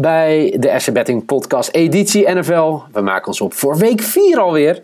Bij 0.00 0.56
de 0.58 0.80
FC 0.80 0.92
Betting 0.92 1.24
Podcast 1.24 1.74
editie 1.74 2.30
NFL. 2.30 2.78
We 2.92 3.00
maken 3.00 3.26
ons 3.26 3.40
op 3.40 3.54
voor 3.54 3.76
week 3.76 4.00
4 4.00 4.38
alweer. 4.40 4.82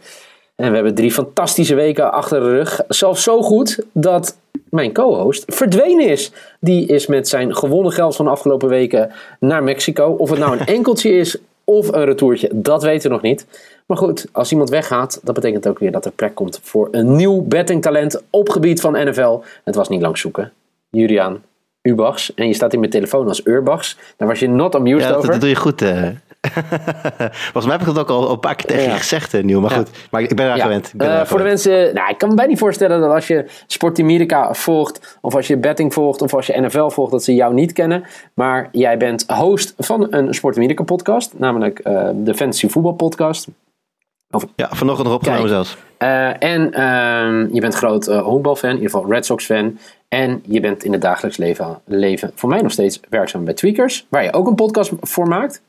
En 0.55 0.69
we 0.69 0.75
hebben 0.75 0.95
drie 0.95 1.13
fantastische 1.13 1.75
weken 1.75 2.13
achter 2.13 2.41
de 2.41 2.51
rug. 2.51 2.81
Zelfs 2.89 3.23
zo 3.23 3.43
goed 3.43 3.85
dat 3.93 4.37
mijn 4.71 4.93
co-host 4.93 5.45
verdwenen 5.47 6.09
is. 6.09 6.33
Die 6.61 6.87
is 6.87 7.07
met 7.07 7.29
zijn 7.29 7.57
gewonnen 7.57 7.93
geld 7.93 8.17
van 8.17 8.25
de 8.25 8.31
afgelopen 8.31 8.69
weken 8.69 9.13
naar 9.41 9.63
Mexico. 9.63 10.11
Of 10.11 10.31
het 10.31 10.39
nou 10.39 10.59
een 10.59 10.67
enkeltje 10.77 11.11
is 11.11 11.39
of 11.65 11.93
een 11.93 12.05
retourtje, 12.05 12.51
dat 12.53 12.83
weten 12.83 13.09
we 13.09 13.15
nog 13.15 13.23
niet. 13.23 13.47
Maar 13.87 13.97
goed, 13.97 14.27
als 14.33 14.51
iemand 14.51 14.71
weggaat, 14.71 15.21
dat 15.23 15.35
betekent 15.35 15.69
ook 15.69 15.79
weer 15.79 15.93
dat 15.93 16.05
er 16.05 16.13
plek 16.13 16.35
komt 16.35 16.61
voor 16.63 16.89
een 16.91 17.17
nieuw 17.17 17.43
bettingtalent 17.43 18.23
op 18.31 18.49
gebied 18.49 18.81
van 18.81 18.93
NFL. 18.93 19.39
Het 19.65 19.75
was 19.75 19.89
niet 19.89 20.03
lang 20.03 20.19
zoeken. 20.19 20.53
Julian, 20.91 21.41
Ubachs. 21.89 22.35
En 22.35 22.47
je 22.47 22.55
staat 22.55 22.73
in 22.73 22.79
mijn 22.79 22.91
telefoon 22.91 23.29
als 23.29 23.47
Urbachs. 23.47 23.97
Daar 24.17 24.29
was 24.29 24.39
je 24.41 24.49
not 24.49 24.75
amused 24.75 25.01
ja, 25.01 25.09
dat, 25.09 25.17
over. 25.17 25.31
dat 25.31 25.41
doe 25.41 25.49
je 25.49 25.55
goed. 25.57 25.83
eh. 25.83 26.09
Volgens 27.43 27.65
mij 27.65 27.77
heb 27.77 27.81
ik 27.81 27.87
dat 27.87 27.99
ook 27.99 28.09
al 28.09 28.31
een 28.31 28.41
paar 28.41 28.55
keer 28.55 28.67
tegen 28.67 28.83
je 28.83 28.89
Ja. 28.89 28.97
gezegd, 28.97 29.35
eh, 29.35 29.43
Nieuw. 29.43 29.61
Maar 29.61 29.71
Ja. 29.71 29.77
goed, 29.77 29.89
maar 30.11 30.23
ik 30.23 30.37
ben 30.37 30.47
eraan 30.47 30.61
gewend. 30.61 30.93
Ben 30.97 31.21
eh, 31.21 31.27
voor 31.27 31.39
de 31.39 31.45
mensen, 31.45 31.95
nou, 31.95 32.11
ik 32.11 32.19
kan 32.19 32.29
me 32.29 32.35
bijna 32.35 32.51
niet 32.51 32.61
voorstellen 32.61 33.01
dat 33.01 33.11
als 33.11 33.27
je 33.27 33.45
Sport 33.67 33.99
America 34.01 34.55
volgt, 34.55 35.19
of 35.21 35.35
als 35.35 35.47
je 35.47 35.57
betting 35.57 35.93
volgt, 35.93 36.23
of 36.23 36.35
als 36.35 36.47
je 36.47 36.61
NFL 36.61 36.89
volgt, 36.89 37.13
dat 37.13 37.25
ze 37.25 37.35
jou 37.35 37.55
niet 37.55 37.73
kennen. 37.73 38.05
Maar 38.35 38.69
jij 38.73 38.97
bent 38.97 39.25
host 39.29 39.75
van 39.79 40.07
een 40.11 40.35
Sport 40.35 40.57
America 40.57 40.83
podcast, 40.83 41.33
namelijk 41.37 41.81
de 42.15 42.35
Fantasy 42.35 42.69
Voetbal 42.69 42.93
Podcast. 42.93 43.47
Ja, 44.57 44.69
vanochtend 44.71 45.07
nog 45.09 45.17
opgenomen 45.17 45.49
zelfs. 45.49 45.77
Eh, 46.05 46.43
en 46.43 46.73
ehm, 46.73 47.55
je 47.55 47.61
bent 47.61 47.75
groot 47.75 48.09
eh, 48.09 48.23
honkbalfan, 48.23 48.71
in 48.71 48.77
ieder 48.77 48.91
geval 48.91 49.11
Red 49.11 49.25
Sox 49.25 49.45
fan. 49.45 49.79
En 50.09 50.43
je 50.47 50.61
bent 50.61 50.85
in 50.85 50.93
het 50.93 51.01
dagelijks 51.01 51.37
leven, 51.37 51.81
leven 51.85 52.31
voor 52.35 52.49
mij 52.49 52.63
nog 52.63 52.73
steeds 52.73 53.01
werkzaam 53.09 53.45
bij 53.45 53.55
Tweakers, 53.55 54.07
waar 54.09 54.25
je 54.25 54.33
ook 54.33 54.47
een 54.47 54.55
podcast 54.55 54.93
voor 55.01 55.29
maakt. 55.29 55.63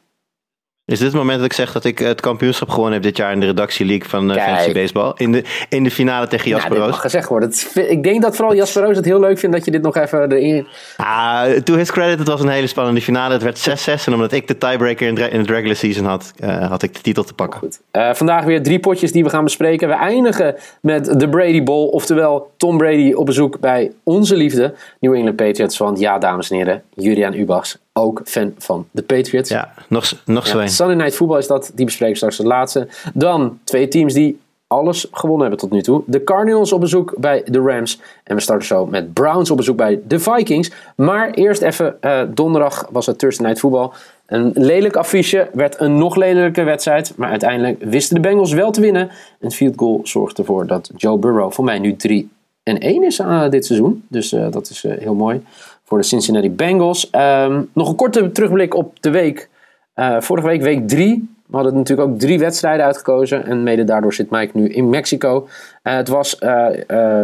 Is 0.87 0.99
dit 0.99 1.07
het 1.07 1.17
moment 1.17 1.37
dat 1.37 1.45
ik 1.45 1.53
zeg 1.53 1.71
dat 1.71 1.83
ik 1.83 1.99
het 1.99 2.21
kampioenschap 2.21 2.69
gewonnen 2.69 2.93
heb 2.93 3.03
dit 3.03 3.17
jaar 3.17 3.31
in 3.31 3.39
de 3.39 3.45
redactie 3.45 3.85
league 3.85 4.09
van 4.09 4.27
Kijk. 4.27 4.39
Fantasy 4.39 4.73
Baseball? 4.73 5.11
In 5.15 5.31
de, 5.31 5.43
in 5.69 5.83
de 5.83 5.91
finale 5.91 6.27
tegen 6.27 6.49
Ja, 6.49 6.51
Jasper 6.55 6.71
dit 6.73 6.81
Roos. 6.81 6.91
mag 6.91 7.01
gezegd 7.01 7.27
worden. 7.27 7.49
Het 7.49 7.71
ik 7.89 8.03
denk 8.03 8.21
dat 8.21 8.35
vooral 8.35 8.55
Jasper 8.55 8.83
Roos 8.83 8.95
het 8.95 9.05
heel 9.05 9.19
leuk 9.19 9.39
vindt 9.39 9.55
dat 9.55 9.65
je 9.65 9.71
dit 9.71 9.81
nog 9.81 9.95
even 9.95 10.31
erin... 10.31 10.67
Ah, 10.97 11.51
to 11.51 11.75
his 11.75 11.91
credit, 11.91 12.19
het 12.19 12.27
was 12.27 12.41
een 12.41 12.49
hele 12.49 12.67
spannende 12.67 13.01
finale. 13.01 13.33
Het 13.33 13.43
werd 13.43 14.01
6-6 14.01 14.03
en 14.05 14.13
omdat 14.13 14.31
ik 14.31 14.47
de 14.47 14.57
tiebreaker 14.57 15.07
in, 15.07 15.17
in 15.31 15.39
het 15.39 15.49
regular 15.49 15.75
season 15.75 16.05
had, 16.05 16.31
eh, 16.39 16.69
had 16.69 16.83
ik 16.83 16.93
de 16.93 17.01
titel 17.01 17.23
te 17.23 17.33
pakken. 17.33 17.59
Goed. 17.59 17.79
Eh, 17.91 18.13
vandaag 18.13 18.43
weer 18.43 18.63
drie 18.63 18.79
potjes 18.79 19.11
die 19.11 19.23
we 19.23 19.29
gaan 19.29 19.43
bespreken. 19.43 19.87
We 19.87 19.93
eindigen 19.93 20.55
met 20.81 21.19
de 21.19 21.29
Brady 21.29 21.63
Bowl, 21.63 21.87
oftewel 21.87 22.51
Tom 22.57 22.77
Brady 22.77 23.13
op 23.13 23.25
bezoek 23.25 23.59
bij 23.59 23.91
onze 24.03 24.35
liefde, 24.35 24.73
New 24.99 25.13
England 25.13 25.35
Patriots. 25.35 25.77
Want 25.77 25.99
ja, 25.99 26.17
dames 26.17 26.49
en 26.49 26.57
heren, 26.57 26.83
Julian 26.93 27.33
Ubachs, 27.33 27.77
ook 27.99 28.21
fan 28.23 28.53
van 28.57 28.87
de 28.91 29.01
Patriots. 29.01 29.49
Ja, 29.49 29.73
nog, 29.89 30.13
nog 30.25 30.47
zo 30.47 30.61
Ja. 30.61 30.67
Sunday 30.67 30.95
Night 30.95 31.15
Football 31.15 31.37
is 31.37 31.47
dat, 31.47 31.71
die 31.75 31.85
bespreken 31.85 32.13
we 32.13 32.17
straks 32.17 32.37
de 32.37 32.45
laatste. 32.45 32.87
Dan 33.13 33.59
twee 33.63 33.87
teams 33.87 34.13
die 34.13 34.39
alles 34.67 35.07
gewonnen 35.11 35.41
hebben 35.41 35.59
tot 35.59 35.71
nu 35.71 35.81
toe. 35.81 36.03
De 36.05 36.23
Cardinals 36.23 36.73
op 36.73 36.79
bezoek 36.79 37.13
bij 37.17 37.43
de 37.45 37.59
Rams. 37.59 37.99
En 38.23 38.35
we 38.35 38.41
starten 38.41 38.67
zo 38.67 38.85
met 38.85 39.13
Browns 39.13 39.51
op 39.51 39.57
bezoek 39.57 39.77
bij 39.77 40.01
de 40.07 40.19
Vikings. 40.19 40.71
Maar 40.95 41.29
eerst 41.29 41.61
even, 41.61 42.01
eh, 42.01 42.21
donderdag 42.29 42.87
was 42.91 43.05
het 43.05 43.19
Thursday 43.19 43.45
Night 43.45 43.61
Football. 43.61 43.89
Een 44.25 44.51
lelijk 44.53 44.95
affiche, 44.95 45.49
werd 45.53 45.79
een 45.79 45.97
nog 45.97 46.15
lelijke 46.15 46.63
wedstrijd. 46.63 47.13
Maar 47.17 47.29
uiteindelijk 47.29 47.83
wisten 47.83 48.15
de 48.15 48.21
Bengals 48.21 48.53
wel 48.53 48.71
te 48.71 48.81
winnen. 48.81 49.09
Een 49.39 49.51
field 49.51 49.77
goal 49.77 49.99
zorgde 50.03 50.41
ervoor 50.41 50.67
dat 50.67 50.89
Joe 50.95 51.17
Burrow 51.17 51.51
voor 51.51 51.63
mij 51.63 51.79
nu 51.79 51.95
3 51.95 52.29
en 52.63 52.77
1 52.79 53.03
is 53.03 53.21
aan 53.21 53.49
dit 53.49 53.65
seizoen. 53.65 54.05
Dus 54.07 54.33
eh, 54.33 54.51
dat 54.51 54.69
is 54.69 54.83
eh, 54.83 54.97
heel 54.97 55.15
mooi 55.15 55.41
voor 55.85 55.97
de 55.97 56.03
Cincinnati 56.03 56.51
Bengals. 56.51 57.09
Ehm, 57.09 57.61
nog 57.73 57.89
een 57.89 57.95
korte 57.95 58.31
terugblik 58.31 58.73
op 58.73 59.01
de 59.01 59.09
week. 59.09 59.49
Eh, 59.93 60.21
vorige 60.21 60.47
week, 60.47 60.61
week 60.61 60.87
3. 60.87 61.33
We 61.45 61.55
hadden 61.55 61.75
natuurlijk 61.75 62.09
ook 62.09 62.19
drie 62.19 62.39
wedstrijden 62.39 62.85
uitgekozen. 62.85 63.45
En 63.45 63.63
mede 63.63 63.83
daardoor 63.83 64.13
zit 64.13 64.29
Mike 64.29 64.57
nu 64.57 64.67
in 64.69 64.89
Mexico. 64.89 65.47
Eh, 65.81 65.95
het 65.95 66.07
was 66.07 66.37
eh, 66.37 66.67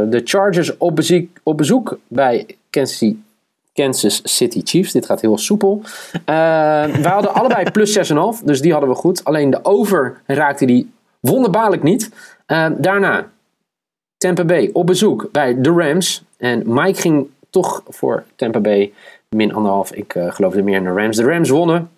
de 0.09 0.21
Chargers 0.23 0.77
op 0.77 0.95
bezoek, 0.95 1.27
op 1.43 1.57
bezoek 1.57 1.99
bij 2.07 2.45
Kansas 2.69 2.97
City, 2.97 3.17
Kansas 3.73 4.21
City 4.23 4.61
Chiefs. 4.63 4.91
Dit 4.91 5.05
gaat 5.05 5.21
heel 5.21 5.37
soepel. 5.37 5.81
Eh 6.25 6.83
we 6.85 7.07
hadden 7.07 7.33
allebei 7.33 7.71
plus 7.71 8.11
6,5. 8.11 8.43
Dus 8.43 8.61
die 8.61 8.71
hadden 8.71 8.89
we 8.89 8.95
goed. 8.95 9.23
Alleen 9.23 9.49
de 9.49 9.59
over 9.65 10.21
raakte 10.25 10.65
die 10.65 10.91
wonderbaarlijk 11.19 11.83
niet. 11.83 12.09
Daarna 12.77 13.27
Tampa 14.17 14.45
Bay 14.45 14.69
op 14.73 14.85
bezoek 14.85 15.29
bij 15.31 15.61
de 15.61 15.69
Rams. 15.69 16.23
En 16.37 16.63
Mike 16.65 17.01
ging 17.01 17.27
toch 17.51 17.83
voor 17.87 18.23
Tampa 18.35 18.59
Bay 18.59 18.93
min 19.35 19.53
anderhalf. 19.53 19.91
Ik 19.91 20.15
eh, 20.15 20.31
geloofde 20.31 20.61
meer 20.61 20.75
in 20.75 20.83
de 20.83 20.89
Rams. 20.89 21.17
De 21.17 21.23
Rams 21.23 21.49
wonnen. 21.49 21.89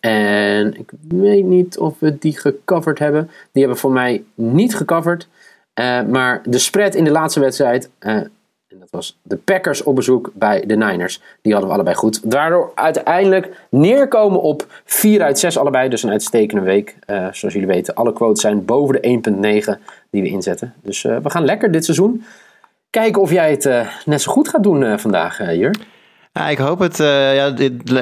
En 0.00 0.78
ik 0.78 0.90
weet 1.08 1.44
niet 1.44 1.78
of 1.78 1.98
we 1.98 2.18
die 2.18 2.38
gecoverd 2.38 2.98
hebben. 2.98 3.30
Die 3.52 3.62
hebben 3.62 3.80
voor 3.80 3.92
mij 3.92 4.24
niet 4.34 4.76
gecoverd. 4.76 5.28
Eh, 5.74 6.02
maar 6.02 6.42
de 6.44 6.58
spread 6.58 6.94
in 6.94 7.04
de 7.04 7.10
laatste 7.10 7.40
wedstrijd. 7.40 7.90
eh, 7.98 8.14
en 8.14 8.78
dat 8.78 8.90
was 8.90 9.18
de 9.22 9.36
Packers 9.36 9.82
op 9.82 9.94
bezoek 9.94 10.30
bij 10.34 10.66
de 10.66 10.76
Niners. 10.76 11.22
Die 11.42 11.52
hadden 11.52 11.70
we 11.70 11.76
allebei 11.76 11.96
goed. 11.96 12.30
Daardoor 12.30 12.72
uiteindelijk 12.74 13.66
neerkomen 13.70 14.42
op 14.42 14.66
4 14.84 15.22
uit 15.22 15.38
6 15.38 15.58
allebei. 15.58 15.88
Dus 15.88 16.02
een 16.02 16.10
uitstekende 16.10 16.62
week. 16.62 16.96
Zoals 17.06 17.40
jullie 17.40 17.66
weten, 17.66 17.94
alle 17.94 18.12
quotes 18.12 18.40
zijn 18.40 18.64
boven 18.64 18.94
de 18.94 19.08
1.9 19.76 19.80
die 20.10 20.22
we 20.22 20.28
inzetten. 20.28 20.74
Dus 20.82 21.02
we 21.02 21.30
gaan 21.30 21.44
lekker 21.44 21.70
dit 21.72 21.84
seizoen. 21.84 22.24
Kijken 22.96 23.22
of 23.22 23.30
jij 23.30 23.50
het 23.50 23.66
eh, 23.66 23.86
net 24.04 24.22
zo 24.22 24.32
goed 24.32 24.48
gaat 24.48 24.62
doen 24.62 24.84
eh, 24.84 24.98
vandaag, 24.98 25.40
eh 25.40 25.56
Jur. 25.56 25.74
Ja, 26.32 26.48
ik 26.48 26.58
hoop 26.58 26.78
het. 26.78 27.00
eh, 27.00 27.36
ja, 27.36 27.54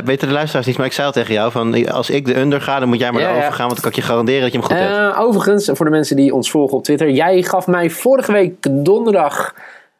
weten 0.04 0.28
de 0.28 0.34
luisteraars 0.34 0.66
niet, 0.66 0.76
maar 0.76 0.86
ik 0.86 0.92
zei 0.92 1.06
al 1.06 1.12
tegen 1.12 1.34
jou: 1.34 1.50
van, 1.50 1.88
als 1.90 2.10
ik 2.10 2.26
de 2.26 2.38
under 2.40 2.60
ga, 2.60 2.78
dan 2.78 2.88
moet 2.88 2.98
jij 2.98 3.12
maar 3.12 3.22
Ja, 3.22 3.50
gaan, 3.50 3.66
want 3.66 3.72
dan 3.72 3.80
kan 3.80 3.90
ik 3.90 3.96
je 3.96 4.02
garanderen 4.02 4.40
dat 4.42 4.52
je 4.52 4.58
hem 4.58 4.66
goed 4.66 4.78
hebt. 4.78 5.14
Eh, 5.14 5.20
overigens, 5.20 5.70
voor 5.72 5.84
de 5.84 5.90
mensen 5.90 6.16
die 6.16 6.34
ons 6.34 6.50
volgen 6.50 6.76
op 6.76 6.84
Twitter. 6.84 7.10
Jij 7.10 7.42
gaf 7.42 7.66
mij 7.66 7.90
vorige 7.90 8.32
week 8.32 8.54
donderdag, 8.84 9.54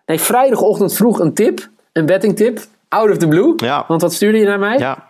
nee 0.07 0.21
vrijdagochtend 0.21 0.95
vroeg 0.95 1.19
een 1.21 1.35
tip. 1.35 1.69
Een 1.93 2.07
betting 2.07 2.37
tip. 2.37 2.59
Out 2.89 3.11
of 3.11 3.17
the 3.17 3.29
blue. 3.29 3.53
Ja. 3.57 3.85
Want 3.89 4.03
wat 4.03 4.13
stuurde 4.13 4.39
je 4.39 4.45
naar 4.45 4.59
mij? 4.59 4.79
Ja. 4.79 5.09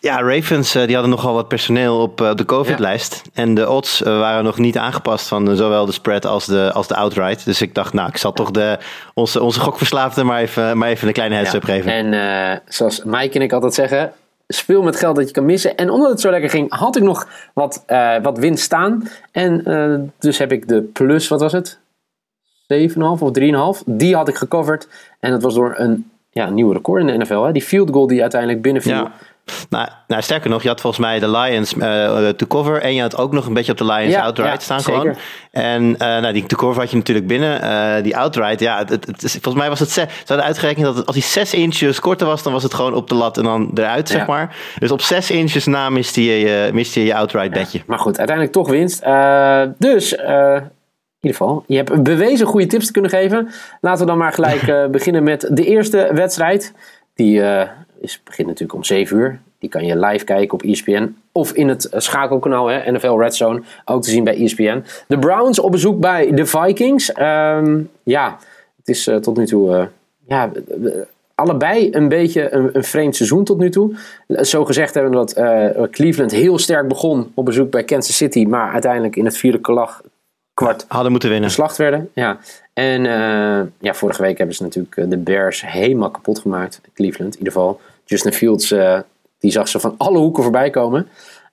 Ja, 0.00 0.22
Ravens 0.22 0.74
eh, 0.74 0.84
die 0.86 0.94
hadden 0.94 1.14
nogal 1.14 1.34
wat 1.34 1.48
personeel 1.48 2.00
op 2.00 2.20
eh, 2.20 2.34
de 2.34 2.44
COVID-lijst. 2.44 3.22
En 3.34 3.54
de 3.54 3.70
odds 3.70 4.02
eh, 4.02 4.18
waren 4.18 4.44
nog 4.44 4.58
niet 4.58 4.78
aangepast 4.78 5.28
van 5.28 5.56
zowel 5.56 5.86
de 5.86 5.92
spread 5.92 6.26
als 6.26 6.46
de, 6.46 6.70
als 6.72 6.86
de 6.86 6.96
outright. 6.96 7.44
Dus 7.44 7.62
ik 7.62 7.74
dacht, 7.74 7.92
nou, 7.92 8.08
ik 8.08 8.16
zal 8.16 8.32
toch 8.32 8.50
de, 8.50 8.78
onze, 9.14 9.42
onze 9.42 9.60
gokverslaafde 9.60 10.24
maar 10.24 10.40
even, 10.40 10.78
maar 10.78 10.88
even 10.88 11.06
een 11.06 11.12
kleine 11.12 11.34
heads-up 11.34 11.64
geven. 11.64 11.92
En 11.92 12.62
zoals 12.68 13.04
Mike 13.04 13.34
en 13.34 13.42
ik 13.42 13.52
altijd 13.52 13.74
zeggen, 13.74 14.12
speel 14.52 14.82
met 14.82 14.96
geld 14.96 15.16
dat 15.16 15.26
je 15.26 15.32
kan 15.32 15.44
missen. 15.44 15.76
En 15.76 15.90
omdat 15.90 16.10
het 16.10 16.20
zo 16.20 16.30
lekker 16.30 16.50
ging, 16.50 16.74
had 16.74 16.96
ik 16.96 17.02
nog 17.02 17.28
wat, 17.54 17.82
eh, 17.86 18.16
wat 18.22 18.38
winst 18.38 18.64
staan. 18.64 19.08
En 19.32 20.12
dus 20.18 20.38
heb 20.38 20.52
ik 20.52 20.68
de 20.68 20.82
plus, 20.82 21.28
wat 21.28 21.40
was 21.40 21.52
het? 21.52 21.78
7,5 22.66 23.22
of 23.22 23.30
3,5. 23.30 23.82
Die 23.86 24.16
had 24.16 24.28
ik 24.28 24.36
gecoverd. 24.36 24.88
En 25.20 25.30
dat 25.30 25.42
was 25.42 25.54
door 25.54 25.74
een 25.76 26.10
ja, 26.30 26.50
nieuw 26.50 26.72
record 26.72 27.00
in 27.00 27.06
de 27.06 27.16
NFL. 27.24 27.42
Hè? 27.42 27.52
Die 27.52 27.62
field 27.62 27.90
goal 27.90 28.06
die 28.06 28.20
uiteindelijk 28.20 28.62
binnenviel. 28.62 28.92
Ja. 28.92 29.12
Nou, 29.68 29.88
nou, 30.06 30.22
sterker 30.22 30.50
nog, 30.50 30.62
je 30.62 30.68
had 30.68 30.80
volgens 30.80 31.02
mij 31.02 31.18
de 31.18 31.30
Lions 31.30 31.74
uh, 31.74 32.28
to 32.28 32.46
cover. 32.46 32.82
En 32.82 32.94
je 32.94 33.00
had 33.00 33.16
ook 33.16 33.32
nog 33.32 33.46
een 33.46 33.52
beetje 33.52 33.72
op 33.72 33.78
de 33.78 33.84
Lions 33.84 34.14
outright 34.14 34.62
staan 34.62 34.80
zeker. 34.80 35.00
gewoon. 35.00 35.16
En 35.50 35.82
uh, 35.82 35.98
nou, 35.98 36.32
die 36.32 36.46
to 36.46 36.56
cover 36.56 36.80
had 36.80 36.90
je 36.90 36.96
natuurlijk 36.96 37.26
binnen. 37.26 37.64
Uh, 37.64 38.02
die 38.02 38.16
outright, 38.16 38.60
ja, 38.60 38.78
het, 38.78 38.90
het, 38.90 39.30
volgens 39.30 39.54
mij 39.54 39.68
was 39.68 39.80
het... 39.80 39.90
Ze 39.90 40.06
hadden 40.26 40.46
uitgerekend 40.46 40.84
dat 40.84 40.96
het, 40.96 41.06
als 41.06 41.16
hij 41.16 41.24
6 41.24 41.54
inches 41.54 42.00
korter 42.00 42.26
was... 42.26 42.42
dan 42.42 42.52
was 42.52 42.62
het 42.62 42.74
gewoon 42.74 42.94
op 42.94 43.08
de 43.08 43.14
lat 43.14 43.38
en 43.38 43.44
dan 43.44 43.70
eruit, 43.74 44.08
zeg 44.08 44.26
maar. 44.26 44.56
Dus 44.78 44.90
op 44.90 45.00
6 45.00 45.30
inches 45.30 45.66
na 45.66 45.90
miste 45.90 46.24
je 46.24 46.70
miste 46.72 47.00
je, 47.00 47.06
je 47.06 47.14
outright 47.14 47.52
bedje. 47.52 47.80
maar 47.86 47.98
goed, 47.98 48.18
uiteindelijk 48.18 48.56
toch 48.56 48.68
winst. 48.68 49.04
dus... 49.78 50.14
In 51.22 51.28
ieder 51.28 51.40
geval, 51.40 51.64
je 51.66 51.76
hebt 51.76 52.02
bewezen 52.02 52.46
goede 52.46 52.66
tips 52.66 52.86
te 52.86 52.92
kunnen 52.92 53.10
geven. 53.10 53.48
Laten 53.80 54.00
we 54.00 54.06
dan 54.06 54.18
maar 54.18 54.32
gelijk 54.32 54.74
beginnen 54.90 55.22
met 55.22 55.48
de 55.50 55.64
eerste 55.64 56.10
wedstrijd. 56.12 56.72
Die 57.14 57.42
is, 58.00 58.20
begint 58.24 58.48
natuurlijk 58.48 58.78
om 58.78 58.84
7 58.84 59.16
uur. 59.16 59.40
Die 59.60 59.68
kan 59.70 59.84
je 59.84 59.98
live 59.98 60.24
kijken 60.24 60.54
op 60.54 60.62
ESPN. 60.62 61.16
Of 61.32 61.52
in 61.52 61.68
het 61.68 61.88
schakelkanaal, 61.96 62.66
hè, 62.66 62.92
NFL 62.92 63.18
Red 63.18 63.34
Zone. 63.34 63.62
Ook 63.84 64.02
te 64.02 64.10
zien 64.10 64.24
bij 64.24 64.42
ESPN. 64.42 64.84
De 65.06 65.18
Browns 65.18 65.58
op 65.58 65.70
bezoek 65.70 66.00
bij 66.00 66.34
de 66.34 66.46
Vikings. 66.46 67.12
Um, 67.18 67.90
ja, 68.02 68.38
het 68.76 68.88
is 68.88 69.08
uh, 69.08 69.16
tot 69.16 69.36
nu 69.36 69.46
toe... 69.46 69.70
Uh, 69.70 69.82
ja, 70.26 70.50
allebei 71.34 71.88
een 71.92 72.08
beetje 72.08 72.52
een, 72.52 72.70
een, 72.72 72.84
vreemd 72.84 73.16
seizoen 73.16 73.44
tot 73.44 73.58
nu 73.58 73.70
toe. 73.70 73.96
Zo 74.28 74.64
gezegd 74.64 74.94
hebben 74.94 75.12
we 75.12 75.18
dat 75.18 75.38
uh, 75.38 75.82
Cleveland 75.90 76.30
heel 76.30 76.58
sterk 76.58 76.88
begon 76.88 77.30
op 77.34 77.44
bezoek 77.44 77.70
bij 77.70 77.84
Kansas 77.84 78.16
City. 78.16 78.44
Maar 78.44 78.72
uiteindelijk 78.72 79.16
in 79.16 79.24
het 79.24 79.36
vierde 79.36 79.60
kwart 80.54 80.84
hadden 80.88 81.10
moeten 81.10 81.30
winnen. 81.30 81.48
Geslacht 81.48 81.76
werden. 81.76 82.10
Ja. 82.14 82.38
En 82.72 83.02
ja, 83.78 83.94
vorige 83.94 84.22
week 84.22 84.38
hebben 84.38 84.56
ze 84.56 84.62
natuurlijk 84.62 85.10
de 85.10 85.16
Bears 85.16 85.66
helemaal 85.66 86.10
kapot 86.10 86.38
gemaakt. 86.38 86.80
Cleveland 86.94 87.32
in 87.32 87.38
ieder 87.38 87.52
geval. 87.52 87.80
Justin 88.10 88.32
Fields, 88.32 88.72
uh, 88.72 88.98
die 89.38 89.50
zag 89.50 89.68
ze 89.68 89.80
van 89.80 89.94
alle 89.96 90.18
hoeken 90.18 90.42
voorbij 90.42 90.70
komen. 90.70 91.00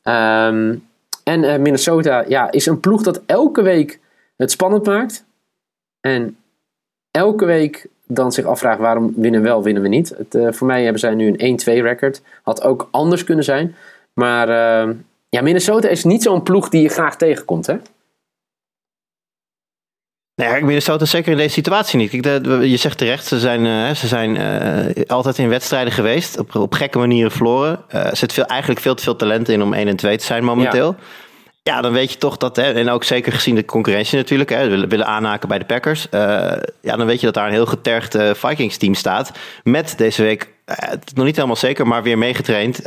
Um, 0.04 0.86
en 1.24 1.44
uh, 1.44 1.58
Minnesota 1.58 2.24
ja, 2.28 2.52
is 2.52 2.66
een 2.66 2.80
ploeg 2.80 3.04
dat 3.04 3.22
elke 3.26 3.62
week 3.62 4.00
het 4.38 4.52
spannend 4.52 4.86
maakt. 4.86 5.26
En 6.02 6.38
elke 7.12 7.46
week 7.46 7.88
dan 8.08 8.32
zich 8.32 8.46
afvraagt 8.46 8.80
waarom 8.80 9.14
winnen 9.16 9.42
we 9.42 9.48
wel, 9.48 9.64
winnen 9.64 9.84
we 9.84 9.90
niet. 9.90 10.14
Het, 10.18 10.36
uh, 10.36 10.52
voor 10.52 10.68
mij 10.68 10.84
hebben 10.84 11.00
zij 11.00 11.14
nu 11.14 11.36
een 11.38 11.60
1-2 11.60 11.82
record. 11.82 12.22
Had 12.44 12.64
ook 12.64 12.88
anders 12.92 13.24
kunnen 13.24 13.44
zijn. 13.44 13.76
Maar 14.14 14.50
uh, 14.50 14.96
ja, 15.30 15.42
Minnesota 15.42 15.88
is 15.88 16.04
niet 16.04 16.24
zo'n 16.24 16.44
ploeg 16.44 16.70
die 16.70 16.82
je 16.82 16.90
graag 16.90 17.18
tegenkomt, 17.18 17.68
hè? 17.68 17.78
Nee, 20.46 20.64
Minnesota 20.64 21.06
zeker 21.06 21.32
in 21.32 21.38
deze 21.38 21.54
situatie 21.54 21.98
niet. 21.98 22.12
je 22.12 22.78
zegt 22.78 22.98
terecht, 22.98 23.26
ze 23.26 23.40
zijn, 23.40 23.66
uh, 23.66 23.92
ze 23.92 24.08
zijn 24.08 24.36
uh, 24.36 25.06
altijd 25.08 25.38
in 25.38 25.50
wedstrijden 25.50 25.94
geweest. 25.94 26.40
Op, 26.40 26.56
op 26.56 26.74
gekke 26.74 26.98
manieren 26.98 27.32
verloren. 27.32 27.84
Uh, 27.96 28.06
er 28.06 28.18
zit 28.18 28.34
veel, 28.34 28.46
eigenlijk 28.46 28.82
veel 28.82 28.96
te 28.96 29.04
veel 29.04 29.16
talent 29.16 29.50
in 29.50 29.62
om 29.62 29.74
1 29.74 29.88
en 29.88 29.96
2 29.96 30.18
te 30.18 30.26
zijn 30.26 30.44
momenteel. 30.44 30.96
Ja. 31.64 31.82
Dan 31.82 31.92
weet 31.92 32.12
je 32.12 32.18
toch 32.18 32.38
dat, 32.38 32.56
hè, 32.56 32.72
en 32.72 32.90
ook 32.90 33.04
zeker 33.04 33.32
gezien 33.32 33.56
de 33.56 33.66
concurrentie 33.66 34.18
natuurlijk, 34.18 34.50
hè, 34.50 34.70
willen, 34.70 34.90
willen 34.90 35.06
aanhaken 35.06 35.48
bij 35.48 35.60
de 35.60 35.66
Packers. 35.66 36.08
Ja, 36.82 36.96
dan 36.96 37.06
weet 37.06 37.20
je 37.20 37.26
dat 37.26 37.36
daar 37.36 37.48
een 37.48 37.54
heel 37.54 37.66
getergd 37.66 38.16
uh, 38.16 38.34
Vikings 38.34 38.78
team 38.78 38.94
staat. 38.94 39.32
Met 39.64 39.94
deze 39.98 40.22
week, 40.22 40.48
uh, 40.70 40.90
nog 41.14 41.26
niet 41.26 41.36
helemaal 41.36 41.56
zeker, 41.56 41.88
maar 41.88 42.04
weer 42.04 42.18
meegetraind. 42.18 42.84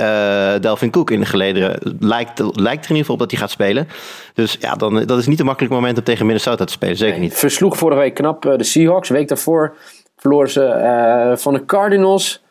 Delvin 0.62 0.90
Cook 0.90 1.10
in 1.10 1.20
de 1.20 1.26
gelederen. 1.26 1.96
Lijkt, 2.00 2.38
lijkt 2.38 2.84
er 2.84 2.90
in 2.90 2.96
ieder 2.96 2.96
geval 2.96 3.14
op 3.14 3.20
dat 3.20 3.30
hij 3.30 3.40
gaat 3.40 3.50
spelen. 3.50 3.88
Dus 4.34 4.56
ja, 4.60 4.74
dan, 4.74 5.04
dat 5.06 5.18
is 5.18 5.26
niet 5.26 5.40
een 5.40 5.46
makkelijk 5.46 5.74
moment 5.74 5.98
om 5.98 6.04
tegen 6.04 6.26
Minnesota 6.26 6.64
te 6.64 6.72
spelen. 6.72 6.96
Zeker 6.96 7.20
niet. 7.20 7.34
Versloeg 7.34 7.76
vorige 7.76 8.00
week 8.00 8.14
knap 8.14 8.42
de 8.42 8.64
Seahawks. 8.64 9.08
Week 9.08 9.28
daarvoor 9.28 9.76
verloren 10.16 10.50
ze 10.50 11.34
van 11.38 11.54
de 11.54 11.64
Cardinals. 11.64 12.42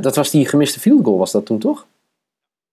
dat 0.00 0.16
was 0.16 0.30
die 0.30 0.48
gemiste 0.48 0.80
field 0.80 1.04
goal, 1.04 1.18
was 1.18 1.32
dat 1.32 1.46
toen 1.46 1.58
toch? 1.58 1.86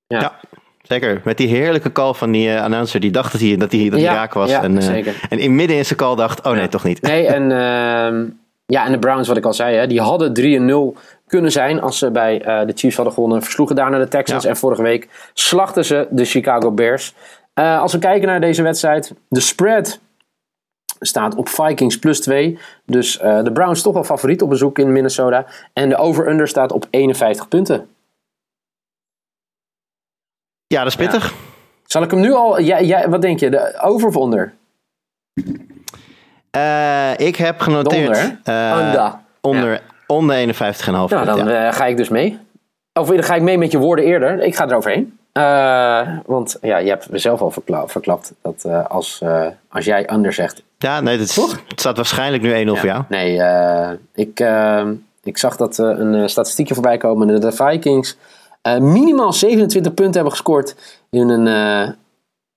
ja. 0.07 0.19
ja. 0.19 0.39
Zeker, 0.87 1.21
met 1.23 1.37
die 1.37 1.47
heerlijke 1.47 1.91
call 1.91 2.13
van 2.13 2.31
die 2.31 2.47
uh, 2.47 2.61
announcer. 2.61 2.99
Die 2.99 3.11
dacht 3.11 3.31
dat 3.31 3.41
hij, 3.41 3.57
dat 3.57 3.71
hij, 3.71 3.89
dat 3.89 3.99
hij 3.99 4.09
raak 4.09 4.33
was. 4.33 4.49
Ja, 4.49 4.63
en, 4.63 4.75
uh, 4.75 4.81
zeker. 4.81 5.15
en 5.29 5.39
in 5.39 5.55
midden 5.55 5.77
in 5.77 5.85
zijn 5.85 5.99
call 5.99 6.15
dacht, 6.15 6.41
oh 6.41 6.53
nee, 6.53 6.67
toch 6.67 6.83
niet. 6.83 7.01
Nee, 7.01 7.27
en, 7.27 7.49
uh, 7.49 8.31
ja, 8.65 8.85
en 8.85 8.91
de 8.91 8.99
Browns, 8.99 9.27
wat 9.27 9.37
ik 9.37 9.45
al 9.45 9.53
zei, 9.53 9.75
hè, 9.75 9.87
die 9.87 10.01
hadden 10.01 10.95
3-0 10.95 10.99
kunnen 11.27 11.51
zijn 11.51 11.81
als 11.81 11.97
ze 11.97 12.11
bij 12.11 12.39
uh, 12.39 12.67
de 12.67 12.73
Chiefs 12.75 12.95
hadden 12.95 13.13
gewonnen. 13.13 13.41
Versloegen 13.41 13.75
daarna 13.75 13.97
de 13.97 14.07
Texans 14.07 14.43
ja. 14.43 14.49
en 14.49 14.57
vorige 14.57 14.81
week 14.81 15.29
slachten 15.33 15.85
ze 15.85 16.07
de 16.09 16.25
Chicago 16.25 16.71
Bears. 16.71 17.13
als 17.53 17.91
we 17.91 17.99
kijken 17.99 18.27
naar 18.27 18.41
deze 18.41 18.61
wedstrijd, 18.61 19.13
de 19.27 19.39
spread 19.39 19.99
staat 20.99 21.35
op 21.35 21.49
Vikings 21.49 21.99
plus 21.99 22.21
2. 22.21 22.59
Dus 22.85 23.17
de 23.17 23.49
Browns 23.53 23.81
toch 23.81 23.93
wel 23.93 24.03
favoriet 24.03 24.41
op 24.41 24.49
bezoek 24.49 24.79
in 24.79 24.91
Minnesota. 24.91 25.45
En 25.73 25.89
de 25.89 25.95
over-under 25.95 26.47
staat 26.47 26.71
op 26.71 26.87
51 26.89 27.47
punten. 27.47 27.87
Ja, 30.67 30.79
dat 30.79 30.87
is 30.87 30.95
pittig. 30.95 31.29
Ja. 31.29 31.37
Zal 31.85 32.03
ik 32.03 32.11
hem 32.11 32.19
nu 32.19 32.33
al... 32.33 32.59
Ja, 32.59 32.77
ja, 32.77 33.09
wat 33.09 33.21
denk 33.21 33.39
je? 33.39 33.49
De 33.49 33.79
over 33.81 34.07
of 34.07 34.15
onder? 34.15 34.53
Uh, 36.55 37.27
ik 37.27 37.35
heb 37.35 37.59
genoteerd... 37.59 38.07
onder? 38.07 38.39
Uh, 38.49 38.77
onder. 38.81 39.13
Onder, 39.41 39.71
ja. 39.71 39.79
onder 40.07 40.53
51,5 40.53 40.59
Nou, 40.91 41.25
dan 41.25 41.49
uh, 41.49 41.73
ga 41.73 41.85
ik 41.85 41.97
dus 41.97 42.09
mee. 42.09 42.39
Of 42.93 43.07
dan 43.07 43.23
ga 43.23 43.35
ik 43.35 43.41
mee 43.41 43.57
met 43.57 43.71
je 43.71 43.77
woorden 43.77 44.05
eerder. 44.05 44.43
Ik 44.43 44.55
ga 44.55 44.67
eroverheen. 44.67 45.17
want 46.25 46.57
ja, 46.61 46.77
je 46.77 46.89
hebt 46.89 47.07
zelf 47.11 47.41
al 47.41 47.51
verkla 47.51 47.87
verklapt 47.87 48.33
dat 48.41 48.65
als, 48.87 49.21
als 49.69 49.85
jij 49.85 50.09
under 50.13 50.33
zegt... 50.33 50.63
Ja, 50.77 51.01
nee, 51.01 51.19
het, 51.19 51.33
Toch? 51.33 51.51
het 51.67 51.79
staat 51.79 51.95
waarschijnlijk 51.95 52.43
nu 52.43 52.49
1-0 52.49 52.53
ja. 52.53 52.75
voor 52.75 52.89
jou. 52.89 53.03
Nee, 53.09 53.41
ik, 54.13 54.43
ik 55.23 55.37
zag 55.37 55.55
dat 55.55 55.77
een 55.77 56.29
statistiekje 56.29 56.73
voorbij 56.73 56.97
komen. 56.97 57.41
De 57.41 57.51
Vikings 57.51 58.17
uh, 58.67 58.77
minimaal 58.77 59.33
27 59.33 59.93
punten 59.93 60.13
hebben 60.13 60.31
gescoord 60.31 60.75
in 61.09 61.29
een, 61.29 61.45
uh, 61.45 61.89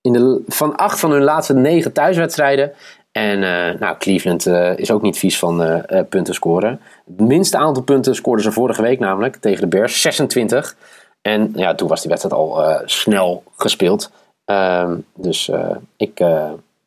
in 0.00 0.12
de, 0.12 0.42
van 0.46 0.76
acht 0.76 1.00
van 1.00 1.10
hun 1.10 1.22
laatste 1.22 1.54
negen 1.54 1.92
thuiswedstrijden. 1.92 2.72
En 3.18 3.42
uh, 3.42 3.80
nou, 3.80 3.96
Cleveland 3.98 4.46
is 4.76 4.90
ook 4.90 5.02
niet 5.02 5.18
vies 5.18 5.38
van 5.38 5.84
punten 6.08 6.34
scoren. 6.34 6.80
Het 7.06 7.20
minste 7.20 7.56
aantal 7.56 7.82
punten 7.82 8.14
scoorden 8.14 8.44
ze 8.44 8.52
vorige 8.52 8.82
week 8.82 8.98
namelijk 8.98 9.36
tegen 9.36 9.60
de 9.60 9.66
Bears, 9.66 10.00
26. 10.00 10.76
En 11.22 11.52
ja, 11.54 11.74
toen 11.74 11.88
was 11.88 12.00
die 12.00 12.10
wedstrijd 12.10 12.34
al 12.34 12.80
snel 12.84 13.42
gespeeld. 13.56 14.10
Ehm, 14.44 14.96
dus 15.14 15.50
ik, 15.96 16.20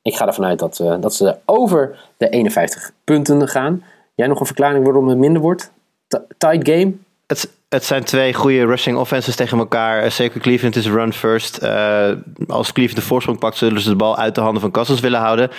ik 0.02 0.16
ga 0.16 0.28
ervan 0.28 0.46
uit 0.46 0.60
dat, 0.60 0.84
dat 1.00 1.14
ze 1.14 1.36
over 1.46 2.00
de 2.18 2.30
51 2.30 2.92
punten 3.04 3.48
gaan. 3.48 3.84
Jij 4.16 4.28
nog 4.28 4.40
een 4.40 4.46
verklaring 4.46 4.84
waarom 4.84 5.08
het 5.08 5.18
minder 5.18 5.42
wordt? 5.42 5.72
Tight 6.38 6.70
game? 6.70 6.94
Het, 7.28 7.50
het 7.70 7.86
zijn 7.86 8.04
twee 8.04 8.34
goede 8.34 8.66
rushing 8.66 8.98
offenses 8.98 9.36
tegen 9.36 9.58
elkaar. 9.58 10.04
Eh, 10.04 10.10
zeker 10.10 10.42
Cleveland 10.42 10.76
is 10.76 10.88
run 10.88 11.14
first. 11.14 11.62
Als 12.48 12.72
Cleveland 12.72 12.96
de 12.96 13.02
voorsprong 13.02 13.40
pakt, 13.40 13.58
zullen 13.58 13.82
ze 13.82 13.90
de 13.90 13.96
bal 13.96 14.18
uit 14.18 14.36
de 14.36 14.42
handen 14.42 14.62
van 14.62 14.72
Cousins 14.72 15.00
willen 15.00 15.20
houden. 15.20 15.50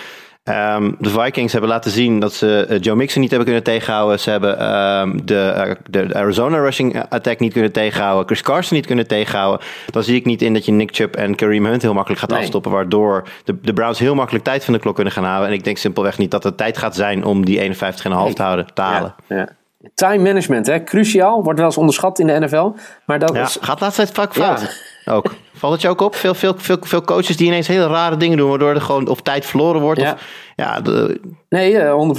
Um, 0.44 0.96
de 0.98 1.10
Vikings 1.10 1.52
hebben 1.52 1.70
laten 1.70 1.90
zien 1.90 2.20
dat 2.20 2.32
ze 2.32 2.66
uh, 2.70 2.80
Joe 2.80 2.96
Mixon 2.96 3.20
niet 3.20 3.30
hebben 3.30 3.48
kunnen 3.48 3.64
tegenhouden. 3.64 4.20
Ze 4.20 4.30
hebben 4.30 4.76
um, 4.76 5.26
de, 5.26 5.76
de, 5.90 6.14
Arizona 6.14 6.56
rushing 6.56 7.04
attack 7.08 7.38
niet 7.38 7.52
kunnen 7.52 7.72
tegenhouden. 7.72 8.26
Chris 8.26 8.42
Carson 8.42 8.76
niet 8.76 8.86
kunnen 8.86 9.06
tegenhouden. 9.06 9.66
Dan 9.90 10.02
zie 10.02 10.16
ik 10.16 10.24
niet 10.24 10.42
in 10.42 10.52
dat 10.52 10.64
je 10.64 10.72
Nick 10.72 10.94
Chubb 10.94 11.16
en 11.16 11.34
Kareem 11.34 11.66
Hunt 11.66 11.82
heel 11.82 11.94
makkelijk 11.94 12.20
gaat 12.20 12.30
nee. 12.30 12.38
afstoppen. 12.38 12.70
Waardoor 12.70 13.28
de, 13.44 13.58
de 13.62 13.72
Browns 13.72 13.98
heel 13.98 14.14
makkelijk 14.14 14.44
tijd 14.44 14.64
van 14.64 14.74
de 14.74 14.80
klok 14.80 14.94
kunnen 14.94 15.12
gaan 15.12 15.24
halen. 15.24 15.48
En 15.48 15.54
ik 15.54 15.64
denk 15.64 15.76
simpelweg 15.76 16.18
niet 16.18 16.30
dat 16.30 16.44
het 16.44 16.56
tijd 16.56 16.78
gaat 16.78 16.94
zijn 16.94 17.24
om 17.24 17.44
die 17.44 17.58
51,5 17.58 17.68
nee. 17.68 18.32
te 18.32 18.42
houden, 18.42 18.66
te 18.74 18.82
halen. 18.82 19.14
Ja, 19.28 19.36
ja. 19.36 19.48
Time 19.94 20.22
management, 20.22 20.66
hè? 20.66 20.84
cruciaal. 20.84 21.42
Wordt 21.42 21.58
wel 21.58 21.68
eens 21.68 21.78
onderschat 21.78 22.18
in 22.18 22.26
de 22.26 22.38
NFL. 22.38 22.72
Maar 23.06 23.18
dat 23.18 23.34
ja, 23.34 23.42
is... 23.42 23.58
gaat 23.60 23.80
laatst 23.80 24.12
vaak 24.12 24.34
fout. 24.34 24.82
Ook. 25.04 25.34
Valt 25.52 25.72
het 25.72 25.82
je 25.82 25.88
ook 25.88 26.00
op? 26.00 26.14
Veel, 26.14 26.34
veel, 26.34 26.54
veel, 26.56 26.76
veel 26.80 27.02
coaches 27.02 27.36
die 27.36 27.46
ineens 27.46 27.66
hele 27.66 27.86
rare 27.86 28.16
dingen 28.16 28.36
doen, 28.36 28.48
waardoor 28.48 28.74
er 28.74 28.80
gewoon 28.80 29.08
of 29.08 29.20
tijd 29.20 29.46
verloren 29.46 29.80
wordt. 29.80 30.00
Ja. 30.00 30.12
Of, 30.12 30.52
ja, 30.56 30.80
de... 30.80 31.20
Nee, 31.48 31.76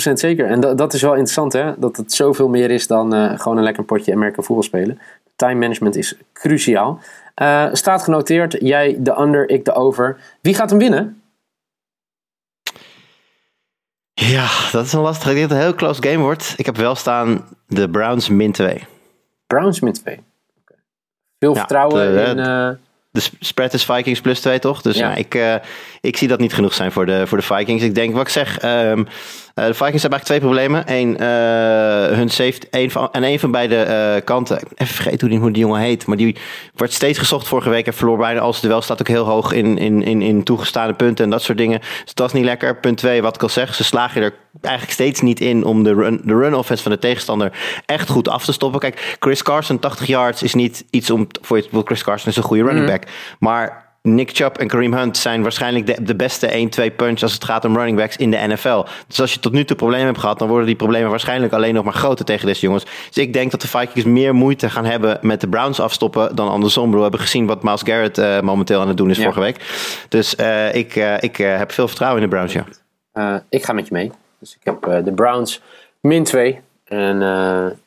100% 0.10 0.14
zeker. 0.14 0.46
En 0.46 0.60
dat, 0.60 0.78
dat 0.78 0.94
is 0.94 1.02
wel 1.02 1.12
interessant, 1.12 1.54
hè? 1.54 1.74
Dat 1.78 1.98
het 1.98 2.14
zoveel 2.14 2.50
meer 2.50 2.72
is 2.72 2.88
dan 2.88 3.16
uh, 3.16 3.40
gewoon 3.40 3.58
een 3.58 3.64
lekker 3.64 3.84
potje 3.84 4.14
American 4.14 4.44
voetbal 4.44 4.64
spelen. 4.64 5.00
Time 5.36 5.60
management 5.60 5.96
is 5.96 6.16
cruciaal. 6.34 7.00
Uh, 7.42 7.66
staat 7.72 8.04
genoteerd, 8.04 8.56
jij 8.60 8.96
de 9.00 9.20
under, 9.20 9.50
ik 9.50 9.66
de 9.66 9.74
over. 9.74 10.18
Wie 10.42 10.54
gaat 10.54 10.70
hem 10.70 10.80
winnen? 10.80 11.22
Ja, 14.14 14.48
dat 14.72 14.86
is 14.86 14.94
een 14.94 15.00
lastig. 15.00 15.30
Ik 15.30 15.36
denk 15.36 15.50
dat 15.50 15.58
het 15.58 15.68
een 15.68 15.74
heel 15.74 15.78
close 15.78 16.04
game 16.04 16.24
wordt. 16.24 16.54
Ik 16.58 16.66
heb 16.66 16.78
wel 16.78 16.96
staan 16.96 17.46
de 17.68 17.90
Browns 17.90 18.30
min 18.30 18.52
2. 18.52 18.84
Browns 19.48 19.80
min 19.80 19.94
2. 19.94 20.20
Veel 21.44 21.56
vertrouwen 21.56 22.14
de, 22.16 22.22
in... 22.22 22.78
De 23.12 23.22
spread 23.40 23.74
is 23.74 23.86
Vikings 23.86 24.22
plus 24.22 24.40
2, 24.40 24.60
toch? 24.60 24.82
Dus 24.82 24.98
ja. 24.98 25.16
ik, 25.16 25.36
uh, 25.36 25.56
ik 26.02 26.18
zie 26.18 26.28
dat 26.28 26.40
niet 26.40 26.54
genoeg 26.54 26.74
zijn 26.74 26.92
voor 26.92 27.06
de, 27.06 27.28
voor 27.28 27.38
de 27.38 27.44
Vikings. 27.44 27.84
Ik 27.84 27.96
denk, 27.96 28.14
wat 28.14 28.22
ik 28.22 28.30
zeg, 28.30 28.64
um, 28.64 29.08
Uh, 29.56 29.66
de 29.66 29.74
Vikings 29.74 30.02
hebben 30.02 30.20
eigenlijk 30.20 30.24
twee 30.24 30.40
problemen. 30.40 30.84
Eén, 30.88 31.10
uh, 31.10 32.18
hun 32.18 32.30
safety, 32.30 32.68
één 32.70 32.92
van, 32.92 33.10
en 33.12 33.24
één 33.24 33.40
van 33.40 33.52
beide 33.52 33.86
uh, 33.88 34.26
kanten. 34.26 34.58
Even 34.76 34.94
vergeten 34.96 35.20
hoe 35.20 35.30
die, 35.30 35.40
hoe 35.40 35.52
die 35.52 35.62
jongen 35.62 35.82
heet. 35.82 36.06
Maar 36.06 36.18
die 36.18 36.38
wordt 36.76 36.94
steeds 36.94 37.20
gezocht 37.20 37.48
vorige 37.48 37.70
week. 37.70 37.88
En 37.88 37.94
verloor 37.94 38.18
bijna 38.18 38.40
als 38.40 38.60
wel 38.60 38.82
staat 38.82 39.00
ook 39.00 39.08
heel 39.08 39.26
hoog 39.26 39.52
in, 39.52 39.78
in, 39.78 40.04
in, 40.04 40.22
in 40.22 40.44
toegestaande 40.44 40.94
punten 40.94 41.26
en 41.26 41.32
dat 41.32 41.42
soort 41.42 41.58
dingen. 41.58 41.80
Dus 42.04 42.14
dat 42.14 42.28
is 42.28 42.34
niet 42.34 42.44
lekker. 42.44 42.80
Punt 42.80 42.98
twee, 42.98 43.22
wat 43.22 43.36
ik 43.36 43.42
al 43.42 43.50
zeg. 43.50 43.76
Ze 43.76 43.84
slagen 43.84 44.22
er 44.22 44.34
eigenlijk 44.62 44.94
steeds 44.94 45.22
niet 45.22 45.40
in 45.40 45.64
om 45.64 45.84
de 45.84 45.94
run, 45.94 46.22
de 46.24 46.34
run 46.34 46.56
offense 46.56 46.84
van 46.84 46.92
de 46.92 47.00
tegenstander 47.00 47.52
echt 47.86 48.10
goed 48.10 48.28
af 48.28 48.46
te 48.46 48.54
stoppen. 48.54 48.80
Kijk, 48.80 49.16
Chris 49.20 49.44
Carson, 49.44 49.80
80 49.80 50.08
yards 50.08 50.44
is 50.44 50.54
niet 50.54 50.86
iets 50.90 51.10
om 51.10 51.28
voor 51.42 51.58
je. 51.58 51.84
Chris 51.86 52.04
Carson 52.04 52.30
is 52.30 52.38
een 52.38 52.44
goede 52.44 52.64
running 52.64 52.86
mhm. 52.86 52.94
back. 52.94 53.08
Maar 53.40 53.84
Nick 54.08 54.30
Chubb 54.34 54.58
en 54.58 54.68
Kareem 54.68 54.94
Hunt 54.94 55.18
zijn 55.18 55.42
waarschijnlijk 55.42 55.86
de, 55.86 56.04
de 56.04 56.16
beste 56.16 56.70
1-2 56.92 56.96
punch 56.96 57.22
als 57.22 57.34
het 57.34 57.44
gaat 57.44 57.66
om 57.66 57.76
running 57.76 57.98
backs 57.98 58.18
in 58.18 58.32
de 58.32 58.38
NFL. 58.48 58.84
Dus 59.08 59.22
als 59.22 59.34
je 59.34 59.40
tot 59.40 59.52
nu 59.52 59.66
toe 59.66 59.76
problemen 59.76 60.06
hebt 60.06 60.20
gehad, 60.20 60.40
dan 60.40 60.48
worden 60.48 60.68
die 60.68 60.76
problemen 60.76 61.10
waarschijnlijk 61.10 61.54
alleen 61.54 61.74
nog 61.74 61.84
maar 61.84 61.94
groter 61.94 62.26
tegen 62.26 62.46
deze 62.48 62.62
jongens. 62.62 62.84
Dus 62.84 63.18
ik 63.24 63.34
denk 63.34 63.52
dat 63.52 63.62
de 63.62 63.68
Vikings 63.68 64.04
meer 64.04 64.36
moeite 64.36 64.70
gaan 64.70 64.86
hebben 64.86 65.20
met 65.22 65.42
de 65.42 65.48
Browns 65.48 65.80
afstoppen 65.80 66.36
dan 66.36 66.50
andersom. 66.50 66.92
We 66.92 67.02
hebben 67.02 67.20
gezien 67.20 67.46
wat 67.46 67.64
Miles 67.64 67.82
Garrett 67.82 68.18
uh, 68.18 68.40
momenteel 68.40 68.82
aan 68.82 68.88
het 68.88 68.98
doen 68.98 69.10
is 69.10 69.18
vorige 69.18 69.40
week. 69.40 69.58
Dus 70.10 70.36
uh, 70.40 70.76
ik, 70.76 70.96
uh, 70.96 71.22
ik 71.22 71.38
heb 71.38 71.72
veel 71.72 71.88
vertrouwen 71.88 72.22
in 72.22 72.30
de 72.30 72.36
Browns, 72.36 72.54
ja. 72.54 73.44
ik 73.50 73.64
ga 73.64 73.74
met 73.74 73.88
je 73.88 73.94
mee. 73.94 74.12
Dus 74.40 74.58
ik 74.60 74.62
heb 74.64 75.06
de 75.06 75.12
Browns 75.12 75.62
min 76.00 76.24
2 76.24 76.60
en 76.86 77.20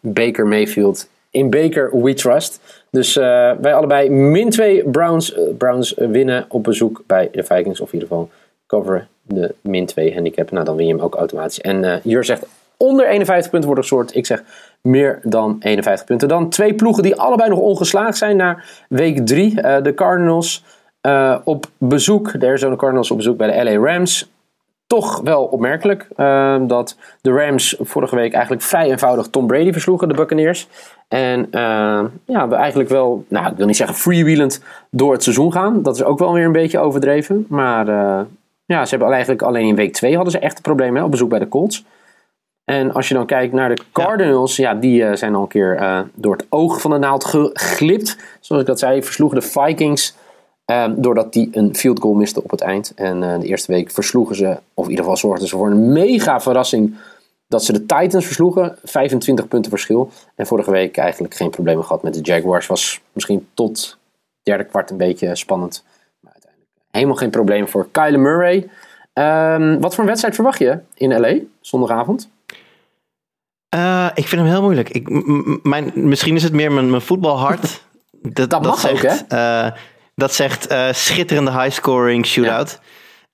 Baker 0.00 0.46
Mayfield 0.46 1.08
in 1.36 1.50
Baker 1.50 2.02
we 2.02 2.14
trust. 2.14 2.75
Dus 2.96 3.16
uh, 3.16 3.24
wij 3.60 3.74
allebei 3.74 4.10
min 4.10 4.50
2 4.50 4.90
Browns, 4.90 5.36
uh, 5.36 5.42
Browns 5.58 5.94
winnen 5.96 6.44
op 6.48 6.62
bezoek 6.62 7.02
bij 7.06 7.28
de 7.32 7.44
Vikings. 7.44 7.80
Of 7.80 7.92
in 7.92 7.94
ieder 7.94 8.08
geval 8.08 8.30
coveren 8.66 9.08
de 9.22 9.54
min 9.60 9.86
2 9.86 10.14
handicap. 10.14 10.50
Nou, 10.50 10.64
dan 10.64 10.76
win 10.76 10.86
je 10.86 10.92
hem 10.92 11.02
ook 11.02 11.14
automatisch. 11.14 11.60
En 11.60 12.00
Jur 12.02 12.24
zegt 12.24 12.46
onder 12.76 13.06
51 13.06 13.50
punten 13.50 13.70
wordt 13.70 13.86
soort. 13.86 14.14
Ik 14.14 14.26
zeg 14.26 14.42
meer 14.80 15.18
dan 15.22 15.56
51 15.60 16.06
punten. 16.06 16.28
Dan 16.28 16.48
twee 16.48 16.74
ploegen 16.74 17.02
die 17.02 17.16
allebei 17.16 17.48
nog 17.48 17.58
ongeslaagd 17.58 18.16
zijn 18.16 18.36
naar 18.36 18.84
week 18.88 19.26
3. 19.26 19.54
de 19.82 19.92
Cardinals 19.94 20.64
op 21.44 21.66
bezoek. 21.78 22.40
De 22.40 22.46
Arizona 22.46 22.76
Cardinals 22.76 23.10
op 23.10 23.16
bezoek 23.16 23.36
bij 23.36 23.64
de 23.64 23.70
LA 23.70 23.90
Rams 23.90 24.30
toch 24.86 25.20
wel 25.20 25.44
opmerkelijk 25.44 26.08
dat 26.66 26.96
de 27.20 27.30
Rams 27.30 27.76
vorige 27.80 28.16
week 28.16 28.32
eigenlijk 28.32 28.62
vrij 28.62 28.90
eenvoudig 28.90 29.26
Tom 29.26 29.46
Brady 29.46 29.72
versloegen, 29.72 30.08
de 30.08 30.14
Buccaneers. 30.14 30.68
En 31.08 31.40
uh, 31.50 32.04
ja, 32.24 32.48
we 32.48 32.54
eigenlijk 32.54 32.88
wel, 32.88 33.24
nou 33.28 33.50
ik 33.50 33.56
wil 33.56 33.66
niet 33.66 33.76
zeggen 33.76 33.96
freewheelend 33.96 34.62
door 34.90 35.12
het 35.12 35.22
seizoen 35.22 35.52
gaan. 35.52 35.82
Dat 35.82 35.94
is 35.94 36.02
ook 36.02 36.18
wel 36.18 36.32
weer 36.32 36.44
een 36.44 36.52
beetje 36.52 36.78
overdreven. 36.78 37.46
Maar 37.48 37.88
uh, 37.88 38.20
ja, 38.64 38.84
ze 38.84 38.90
hebben 38.90 39.10
eigenlijk 39.10 39.42
alleen 39.42 39.66
in 39.66 39.74
week 39.74 39.92
2 39.92 40.14
hadden 40.14 40.32
ze 40.32 40.38
echt 40.38 40.62
problemen 40.62 41.04
op 41.04 41.10
bezoek 41.10 41.28
bij 41.28 41.38
de 41.38 41.48
Colts. 41.48 41.84
En 42.64 42.92
als 42.92 43.08
je 43.08 43.14
dan 43.14 43.26
kijkt 43.26 43.52
naar 43.52 43.74
de 43.74 43.82
Cardinals, 43.92 44.56
ja, 44.56 44.74
die 44.74 45.02
uh, 45.02 45.14
zijn 45.14 45.34
al 45.34 45.42
een 45.42 45.48
keer 45.48 46.04
door 46.14 46.32
het 46.32 46.46
oog 46.48 46.80
van 46.80 46.90
de 46.90 46.98
naald 46.98 47.24
geglipt. 47.24 48.16
Zoals 48.40 48.62
ik 48.62 48.68
dat 48.68 48.78
zei, 48.78 49.02
versloegen 49.02 49.40
de 49.40 49.46
Vikings 49.46 50.16
doordat 50.96 51.32
die 51.32 51.48
een 51.52 51.74
field 51.76 52.00
goal 52.00 52.14
miste 52.14 52.42
op 52.42 52.50
het 52.50 52.60
eind. 52.60 52.92
En 52.94 53.20
de 53.20 53.46
eerste 53.46 53.72
week 53.72 53.90
versloegen 53.90 54.36
ze, 54.36 54.58
of 54.74 54.84
in 54.84 54.90
ieder 54.90 55.04
geval 55.04 55.20
zorgden 55.20 55.48
ze 55.48 55.56
voor 55.56 55.70
een 55.70 55.92
mega 55.92 56.40
verrassing. 56.40 56.96
Dat 57.48 57.64
ze 57.64 57.72
de 57.72 57.86
Titans 57.86 58.24
versloegen. 58.24 58.78
25 58.84 59.48
punten 59.48 59.70
verschil. 59.70 60.10
En 60.34 60.46
vorige 60.46 60.70
week 60.70 60.96
eigenlijk 60.96 61.34
geen 61.34 61.50
problemen 61.50 61.84
gehad 61.84 62.02
met 62.02 62.14
de 62.14 62.20
Jaguars. 62.20 62.66
Was 62.66 63.00
misschien 63.12 63.48
tot 63.54 63.98
derde 64.42 64.64
kwart 64.64 64.90
een 64.90 64.96
beetje 64.96 65.36
spannend. 65.36 65.84
Maar 66.20 66.32
uiteindelijk 66.32 66.72
helemaal 66.90 67.16
geen 67.16 67.30
probleem 67.30 67.68
voor 67.68 67.88
Kyler 67.90 68.20
Murray. 68.20 68.68
Um, 69.12 69.80
wat 69.80 69.94
voor 69.94 70.02
een 70.02 70.08
wedstrijd 70.08 70.34
verwacht 70.34 70.58
je 70.58 70.78
in 70.94 71.20
LA 71.20 71.34
zondagavond? 71.60 72.28
Uh, 73.74 74.08
ik 74.14 74.28
vind 74.28 74.42
hem 74.42 74.50
heel 74.50 74.62
moeilijk. 74.62 74.88
Ik, 74.88 75.08
mijn, 75.62 75.92
misschien 75.94 76.34
is 76.34 76.42
het 76.42 76.52
meer 76.52 76.72
mijn, 76.72 76.90
mijn 76.90 77.02
voetbalhart. 77.02 77.60
Dat, 78.22 78.50
dat, 78.50 78.62
mag 78.62 78.90
ook, 78.90 79.02
hè? 79.02 79.14
Uh, 79.28 79.72
dat 80.14 80.34
zegt 80.34 80.72
uh, 80.72 80.92
schitterende 80.92 81.50
high-scoring 81.50 82.26
shootout. 82.26 82.80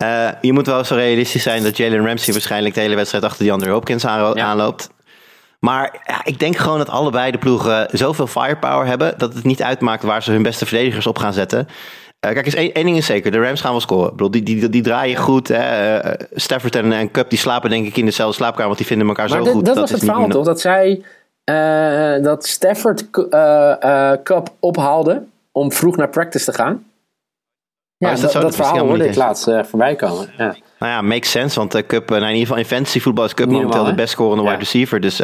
Uh, 0.02 0.28
je 0.40 0.52
moet 0.52 0.66
wel 0.66 0.84
zo 0.84 0.94
realistisch 0.94 1.42
zijn 1.42 1.62
dat 1.62 1.76
Jalen 1.76 2.06
Ramsey 2.06 2.32
waarschijnlijk 2.32 2.74
de 2.74 2.80
hele 2.80 2.94
wedstrijd 2.94 3.24
achter 3.24 3.42
die 3.42 3.52
andere 3.52 3.70
Hopkins 3.70 4.06
aanloopt. 4.06 4.90
Maar 5.58 6.02
ja, 6.06 6.20
ik 6.24 6.38
denk 6.38 6.56
gewoon 6.56 6.78
dat 6.78 6.88
allebei 6.88 7.30
de 7.30 7.38
ploegen 7.38 7.88
zoveel 7.90 8.26
firepower 8.26 8.86
hebben 8.86 9.14
dat 9.18 9.34
het 9.34 9.44
niet 9.44 9.62
uitmaakt 9.62 10.02
waar 10.02 10.22
ze 10.22 10.30
hun 10.30 10.42
beste 10.42 10.66
verdedigers 10.66 11.06
op 11.06 11.18
gaan 11.18 11.32
zetten. 11.32 11.58
Uh, 11.58 12.32
kijk, 12.32 12.44
eens 12.44 12.54
één, 12.54 12.72
één, 12.72 12.84
ding 12.84 12.96
is 12.96 13.06
zeker, 13.06 13.30
de 13.30 13.40
Rams 13.40 13.60
gaan 13.60 13.70
wel 13.70 13.80
scoren. 13.80 14.04
Ik 14.06 14.10
bedoel, 14.10 14.30
die, 14.30 14.42
die, 14.42 14.68
die 14.68 14.82
draaien 14.82 15.16
goed. 15.16 15.48
Hè. 15.48 15.98
Stafford 16.34 16.76
en, 16.76 16.92
en 16.92 17.10
Cup 17.10 17.30
die 17.30 17.38
slapen 17.38 17.70
denk 17.70 17.86
ik 17.86 17.96
in 17.96 18.04
dezelfde 18.04 18.34
slaapkamer, 18.34 18.66
want 18.66 18.78
die 18.78 18.86
vinden 18.86 19.08
elkaar 19.08 19.28
zo 19.28 19.44
goed. 19.44 19.54
Dat, 19.54 19.64
dat 19.64 19.76
was 19.76 19.90
het 19.90 20.04
verhaal 20.04 20.28
toch? 20.28 20.44
Dat 20.44 20.60
zij 20.60 21.02
dat 22.22 22.46
Stafford 22.46 23.10
Cup 24.22 24.52
ophaalde 24.60 25.22
om 25.52 25.72
vroeg 25.72 25.96
naar 25.96 26.08
practice 26.08 26.44
te 26.44 26.52
gaan. 26.52 26.84
Ja, 28.02 28.14
dat, 28.14 28.32
dat, 28.32 28.42
dat 28.42 28.54
verhaal 28.54 28.78
hoorde 28.78 29.08
ik 29.08 29.14
laatst 29.14 29.48
uh, 29.48 29.62
voorbij 29.64 29.96
komen. 29.96 30.32
Ja. 30.36 30.56
Nou 30.78 30.92
ja, 30.92 31.02
makes 31.02 31.30
sense, 31.30 31.58
want 31.58 31.74
uh, 31.74 31.82
Cup, 31.86 32.10
uh, 32.10 32.16
in 32.16 32.22
ieder 32.22 32.40
geval 32.40 32.56
in 32.56 32.64
fantasy 32.64 33.00
voetbal 33.00 33.24
is 33.24 33.34
Cup 33.34 33.48
momenteel 33.48 33.84
de 33.84 33.94
best 33.94 34.12
scorende 34.12 34.42
wide 34.42 34.56
receiver. 34.56 35.00
Dus 35.00 35.22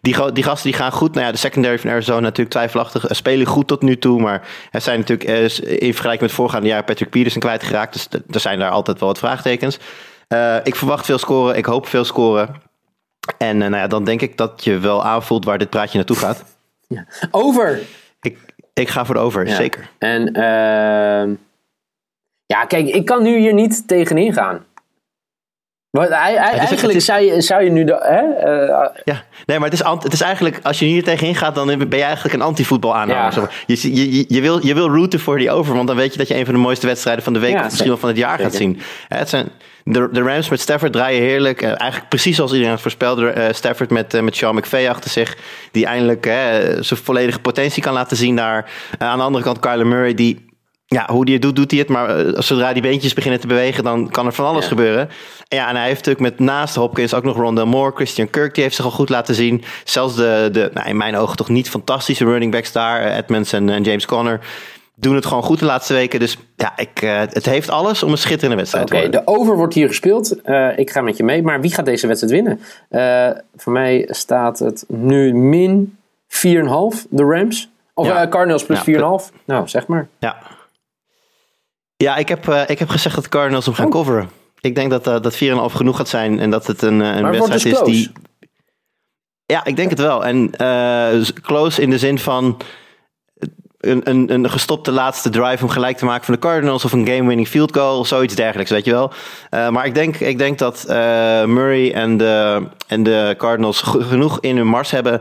die, 0.00 0.32
die 0.32 0.44
gasten 0.44 0.70
die 0.70 0.78
gaan 0.78 0.92
goed. 0.92 1.14
Nou 1.14 1.26
ja, 1.26 1.32
de 1.32 1.38
secondary 1.38 1.78
van 1.78 1.90
Arizona 1.90 2.20
natuurlijk 2.20 2.50
twijfelachtig. 2.50 3.04
spelen 3.08 3.46
goed 3.46 3.66
tot 3.66 3.82
nu 3.82 3.98
toe, 3.98 4.20
maar 4.20 4.48
er 4.70 4.80
zijn 4.80 4.98
natuurlijk 4.98 5.30
in 5.64 5.92
vergelijking 5.92 6.20
met 6.20 6.32
voorgaande 6.32 6.68
jaren 6.68 6.84
Patrick 6.84 7.10
Peterson 7.10 7.40
kwijtgeraakt. 7.40 7.92
Dus 7.92 8.22
er 8.30 8.40
zijn 8.40 8.58
daar 8.58 8.70
altijd 8.70 8.98
wel 8.98 9.08
wat 9.08 9.18
vraagtekens. 9.18 9.78
ik 10.64 10.76
verwacht 10.76 11.04
veel 11.04 11.18
scoren, 11.18 11.56
ik 11.56 11.66
hoop 11.66 11.86
veel 11.86 12.04
scoren. 12.04 12.48
En 13.38 13.58
nou 13.58 13.76
ja, 13.76 13.86
dan 13.86 14.04
denk 14.04 14.20
ik 14.20 14.36
dat 14.36 14.64
je 14.64 14.78
wel 14.78 15.04
aanvoelt 15.04 15.44
waar 15.44 15.58
dit 15.58 15.70
praatje 15.70 15.96
naartoe 15.96 16.16
gaat. 16.16 16.44
Ja. 16.94 17.06
Over! 17.30 17.80
Ik, 18.20 18.38
ik 18.74 18.88
ga 18.88 19.04
voor 19.04 19.14
de 19.14 19.20
over, 19.20 19.48
zeker. 19.48 19.90
En 19.98 20.38
uh, 20.38 21.36
ja, 22.50 22.64
kijk, 22.64 22.88
ik 22.88 23.04
kan 23.04 23.22
nu 23.22 23.38
hier 23.38 23.54
niet 23.54 23.88
tegenin 23.88 24.32
gaan. 24.32 24.64
Maar 25.90 26.08
eigenlijk 26.08 27.00
zou, 27.00 27.20
je, 27.20 27.40
zou 27.40 27.64
je 27.64 27.70
nu 27.70 27.84
de. 27.84 27.96
Hè, 28.00 28.22
uh, 28.22 28.86
ja, 29.04 29.22
nee, 29.46 29.58
maar 29.58 29.70
het 29.70 29.80
is, 29.80 29.86
het 30.02 30.12
is 30.12 30.20
eigenlijk. 30.20 30.58
Als 30.62 30.78
je 30.78 30.84
hier 30.84 31.04
tegenin 31.04 31.34
gaat, 31.34 31.54
dan 31.54 31.66
ben 31.66 31.98
je 31.98 32.04
eigenlijk 32.04 32.34
een 32.34 32.42
anti-voetbal 32.42 32.96
aanhanger. 32.96 33.42
Ja. 33.42 33.48
Je, 33.66 33.94
je, 33.94 34.24
je, 34.28 34.40
wil, 34.40 34.66
je 34.66 34.74
wil 34.74 34.88
routen 34.88 35.20
voor 35.20 35.38
die 35.38 35.50
over, 35.50 35.74
want 35.74 35.86
dan 35.86 35.96
weet 35.96 36.12
je 36.12 36.18
dat 36.18 36.28
je 36.28 36.36
een 36.36 36.44
van 36.44 36.54
de 36.54 36.60
mooiste 36.60 36.86
wedstrijden 36.86 37.24
van 37.24 37.32
de 37.32 37.38
week, 37.38 37.56
of 37.56 37.64
misschien 37.64 37.88
wel 37.88 37.96
van 37.96 38.08
het 38.08 38.18
jaar 38.18 38.38
gaat 38.38 38.54
zien. 38.54 38.80
Het 39.08 39.28
zijn, 39.28 39.48
de, 39.84 40.08
de 40.12 40.22
Rams 40.22 40.48
met 40.48 40.60
Stafford 40.60 40.92
draaien 40.92 41.22
heerlijk. 41.22 41.62
Uh, 41.62 41.68
eigenlijk 41.80 42.08
precies 42.08 42.36
zoals 42.36 42.50
iedereen 42.50 42.72
het 42.72 42.82
voorspelde. 42.82 43.34
Uh, 43.34 43.44
Stafford 43.50 43.90
met, 43.90 44.22
met 44.22 44.36
Sean 44.36 44.54
McVay 44.54 44.88
achter 44.88 45.10
zich. 45.10 45.36
Die 45.70 45.86
eindelijk 45.86 46.24
zijn 46.80 47.00
volledige 47.02 47.40
potentie 47.40 47.82
kan 47.82 47.92
laten 47.92 48.16
zien 48.16 48.36
daar. 48.36 48.70
aan 48.98 49.18
de 49.18 49.24
andere 49.24 49.44
kant 49.44 49.58
Kyler 49.58 49.86
Murray 49.86 50.14
die... 50.14 50.48
Ja, 50.94 51.08
hoe 51.10 51.24
die 51.24 51.34
het 51.34 51.42
doet, 51.42 51.56
doet 51.56 51.70
hij 51.70 51.80
het. 51.80 51.88
Maar 51.88 52.24
zodra 52.42 52.72
die 52.72 52.82
beentjes 52.82 53.14
beginnen 53.14 53.40
te 53.40 53.46
bewegen, 53.46 53.84
dan 53.84 54.10
kan 54.10 54.26
er 54.26 54.32
van 54.32 54.46
alles 54.46 54.66
gebeuren. 54.66 55.08
En, 55.48 55.56
ja, 55.56 55.68
en 55.68 55.76
hij 55.76 55.86
heeft 55.86 56.06
natuurlijk 56.06 56.36
met 56.36 56.46
naast 56.46 56.74
Hopkins 56.74 57.14
ook 57.14 57.24
nog 57.24 57.36
Rondell 57.36 57.64
Moore. 57.64 57.94
Christian 57.94 58.30
Kirk, 58.30 58.54
die 58.54 58.62
heeft 58.62 58.74
zich 58.76 58.84
al 58.84 58.90
goed 58.90 59.08
laten 59.08 59.34
zien. 59.34 59.64
Zelfs 59.84 60.16
de, 60.16 60.48
de 60.52 60.70
nou, 60.74 60.88
in 60.88 60.96
mijn 60.96 61.16
ogen 61.16 61.36
toch 61.36 61.48
niet 61.48 61.70
fantastische 61.70 62.24
running 62.24 62.52
backs 62.52 62.72
daar. 62.72 63.16
Edmonds 63.16 63.52
en, 63.52 63.70
en 63.70 63.82
James 63.82 64.06
Conner 64.06 64.40
doen 64.94 65.14
het 65.14 65.26
gewoon 65.26 65.42
goed 65.42 65.58
de 65.58 65.64
laatste 65.64 65.92
weken. 65.92 66.20
Dus 66.20 66.38
ja, 66.56 66.72
ik, 66.76 67.02
uh, 67.02 67.18
het 67.18 67.46
heeft 67.46 67.70
alles 67.70 68.02
om 68.02 68.10
een 68.10 68.18
schitterende 68.18 68.56
wedstrijd 68.56 68.86
te 68.86 68.92
worden. 68.92 69.20
Oké, 69.20 69.24
de 69.24 69.38
over 69.38 69.56
wordt 69.56 69.74
hier 69.74 69.88
gespeeld. 69.88 70.36
Uh, 70.44 70.78
ik 70.78 70.90
ga 70.90 71.00
met 71.00 71.16
je 71.16 71.24
mee. 71.24 71.42
Maar 71.42 71.60
wie 71.60 71.74
gaat 71.74 71.84
deze 71.84 72.06
wedstrijd 72.06 72.34
winnen? 72.34 72.60
Uh, 72.90 73.30
voor 73.56 73.72
mij 73.72 74.06
staat 74.10 74.58
het 74.58 74.84
nu 74.88 75.34
min 75.34 75.98
4,5, 76.28 76.38
de 77.08 77.24
Rams. 77.24 77.70
Of 77.94 78.06
ja. 78.06 78.28
Cardinals 78.28 78.64
plus 78.64 78.84
ja, 78.84 79.18
4,5. 79.22 79.34
Nou, 79.44 79.68
zeg 79.68 79.86
maar. 79.86 80.08
Ja, 80.18 80.36
ja 82.04 82.16
ik, 82.16 82.28
heb, 82.28 82.48
ik 82.48 82.78
heb 82.78 82.88
gezegd 82.88 83.14
dat 83.14 83.24
de 83.24 83.30
Cardinals 83.30 83.64
hem 83.64 83.74
gaan 83.74 83.86
oh. 83.86 83.92
coveren. 83.92 84.30
Ik 84.60 84.74
denk 84.74 84.90
dat, 84.90 85.04
dat 85.04 85.34
4,5 85.34 85.40
genoeg 85.74 85.96
gaat 85.96 86.08
zijn. 86.08 86.38
En 86.38 86.50
dat 86.50 86.66
het 86.66 86.82
een, 86.82 87.00
een 87.00 87.30
wedstrijd 87.30 87.62
dus 87.62 87.72
is 87.72 87.80
die... 87.82 88.12
Ja, 89.46 89.64
ik 89.64 89.76
denk 89.76 89.90
het 89.90 89.98
wel. 89.98 90.24
En 90.24 90.50
close 91.42 91.82
in 91.82 91.90
de 91.90 91.98
zin 91.98 92.18
van 92.18 92.60
een, 93.80 94.00
een, 94.10 94.32
een 94.32 94.50
gestopte 94.50 94.92
laatste 94.92 95.30
drive 95.30 95.62
om 95.62 95.70
gelijk 95.70 95.96
te 95.96 96.04
maken 96.04 96.24
van 96.24 96.34
de 96.34 96.40
Cardinals 96.40 96.84
of 96.84 96.92
een 96.92 97.06
game-winning 97.06 97.48
field 97.48 97.76
goal 97.76 97.98
of 97.98 98.06
zoiets 98.06 98.34
dergelijks, 98.34 98.70
weet 98.70 98.84
je 98.84 98.90
wel. 98.90 99.12
Uh, 99.50 99.68
maar 99.68 99.86
ik 99.86 99.94
denk, 99.94 100.16
ik 100.16 100.38
denk 100.38 100.58
dat 100.58 100.84
uh, 100.88 100.94
Murray 101.44 101.92
en 101.92 102.16
de, 102.16 102.62
en 102.86 103.02
de 103.02 103.34
Cardinals 103.38 103.80
genoeg 103.82 104.40
in 104.40 104.56
hun 104.56 104.66
mars 104.66 104.90
hebben 104.90 105.20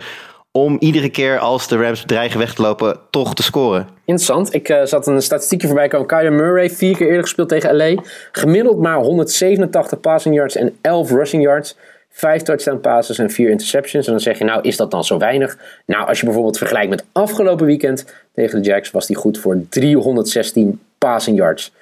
om 0.64 0.78
iedere 0.80 1.10
keer 1.10 1.40
als 1.40 1.68
de 1.68 1.78
Rams 1.78 2.04
dreigen 2.06 2.40
weg 2.40 2.54
te 2.54 2.62
lopen, 2.62 3.00
toch 3.10 3.36
te 3.36 3.44
scoren. 3.44 3.88
Interessant. 4.06 4.54
Ik 4.54 4.70
uh, 4.70 4.84
zat 4.84 5.08
een 5.08 5.22
statistiekje 5.22 5.68
voorbij 5.68 5.88
komen. 5.88 6.08
Kyler 6.08 6.34
Murray, 6.34 6.70
vier 6.70 6.98
keer 6.98 7.08
eerder 7.08 7.22
gespeeld 7.22 7.50
tegen 7.50 7.76
LA. 7.76 8.02
Gemiddeld 8.32 8.80
maar 8.80 8.98
187 8.98 10.00
passing 10.00 10.36
yards 10.36 10.56
en 10.56 10.78
11 10.82 11.12
rushing 11.12 11.44
yards. 11.44 11.78
Vijf 12.10 12.42
touchdown 12.42 12.80
passes 12.80 13.18
en 13.18 13.30
vier 13.30 13.50
interceptions. 13.50 14.06
En 14.06 14.12
dan 14.12 14.22
zeg 14.22 14.38
je, 14.38 14.44
nou, 14.44 14.62
is 14.62 14.78
dat 14.78 14.92
dan 14.92 15.04
zo 15.04 15.18
weinig? 15.18 15.58
Nou, 15.86 16.08
als 16.08 16.20
je 16.20 16.26
bijvoorbeeld 16.26 16.58
vergelijkt 16.58 16.90
met 16.90 17.06
afgelopen 17.12 17.66
weekend 17.66 18.06
tegen 18.34 18.62
de 18.62 18.68
Jacks, 18.68 18.92
was 18.92 19.08
die 19.08 19.16
goed 19.16 19.40
voor 19.40 19.62
316 19.70 20.82
passing 20.98 21.38
yards. 21.38 21.74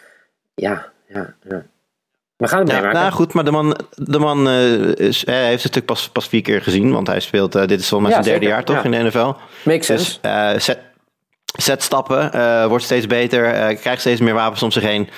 Ja, 0.55 0.86
ja, 1.07 1.34
ja. 1.50 1.65
We 2.38 2.48
gaan 2.48 2.60
het 2.60 2.67
Ja, 2.70 2.75
meemaken. 2.75 3.00
nou 3.00 3.12
goed, 3.12 3.34
maar 3.34 3.44
de 3.44 3.51
man, 3.51 3.77
de 3.96 4.20
man 4.20 4.48
eh, 4.48 4.96
is, 4.96 5.25
hij 5.25 5.36
heeft 5.46 5.63
het 5.63 5.75
natuurlijk 5.75 5.86
pas, 5.86 6.10
pas 6.10 6.27
vier 6.27 6.41
keer 6.41 6.62
gezien. 6.62 6.91
Want 6.91 7.08
hij 7.08 7.20
speelt, 7.20 7.56
eh, 7.56 7.67
dit 7.67 7.79
is 7.79 7.88
volgens 7.88 8.10
mij 8.10 8.17
Ja, 8.20 8.24
zijn 8.24 8.39
derde 8.39 8.39
zeker, 8.39 8.50
jaar 8.50 8.63
toch 8.65 8.75
ja. 8.75 8.98
in 8.98 9.03
de 9.03 9.10
NFL. 9.10 9.34
Makes 9.70 9.86
sense. 9.86 10.03
Dus 10.06 10.20
eh, 10.22 10.50
zet, 10.60 10.79
zet 11.58 11.84
stappen, 11.84 12.34
eh, 12.34 12.65
wordt 12.65 12.84
steeds 12.84 13.08
beter, 13.08 13.46
eh, 13.53 13.77
krijgt 13.79 14.00
steeds 14.01 14.22
meer 14.22 14.34
wapens 14.34 14.63
om 14.63 14.72
zich 14.72 14.84
heen. 14.84 15.10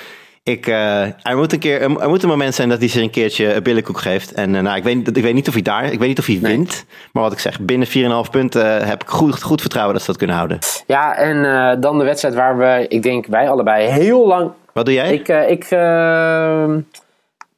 Ik, 0.42 0.66
eh, 0.66 1.02
er, 1.02 1.36
moet 1.36 1.52
een 1.52 1.58
keer, 1.58 1.80
er 1.82 2.08
moet 2.08 2.22
een 2.22 2.28
moment 2.28 2.54
zijn 2.54 2.68
dat 2.68 2.78
hij 2.78 2.88
zich 2.88 3.02
een 3.02 3.10
keertje 3.10 3.54
een 3.54 3.62
billenkoek 3.62 3.98
geeft. 4.00 4.32
En 4.32 4.54
eh, 4.54 4.62
nou, 4.62 4.76
ik, 4.76 4.82
weet, 4.84 5.16
ik 5.16 5.22
weet 5.22 5.34
niet 5.34 5.48
of 5.48 5.52
hij 5.54 5.62
daar, 5.62 5.84
ik 5.84 5.98
weet 5.98 6.08
niet 6.08 6.18
of 6.18 6.26
hij 6.26 6.38
Nee. 6.42 6.56
wint. 6.56 6.84
Maar 7.12 7.22
wat 7.22 7.32
ik 7.32 7.38
zeg, 7.38 7.60
binnen 7.60 7.88
4,5 8.24 8.30
punten 8.30 8.80
eh, 8.80 8.86
heb 8.88 9.02
ik 9.02 9.08
goed, 9.08 9.42
goed 9.42 9.60
vertrouwen 9.60 9.94
dat 9.94 10.02
ze 10.02 10.08
dat 10.10 10.18
kunnen 10.18 10.36
houden. 10.36 10.58
Ja, 10.86 11.16
en 11.16 11.44
eh, 11.44 11.80
dan 11.80 11.98
de 11.98 12.04
wedstrijd 12.04 12.34
waar 12.34 12.58
we, 12.58 12.84
ik 12.88 13.02
denk 13.02 13.26
wij 13.26 13.48
allebei 13.50 13.86
heel 13.88 14.26
lang 14.26 14.50
Wat 14.72 14.84
doe 14.84 14.94
jij? 14.94 15.12
Ik, 15.14 15.28
eh, 15.28 15.50
ik, 15.50 15.64
eh, 15.64 16.74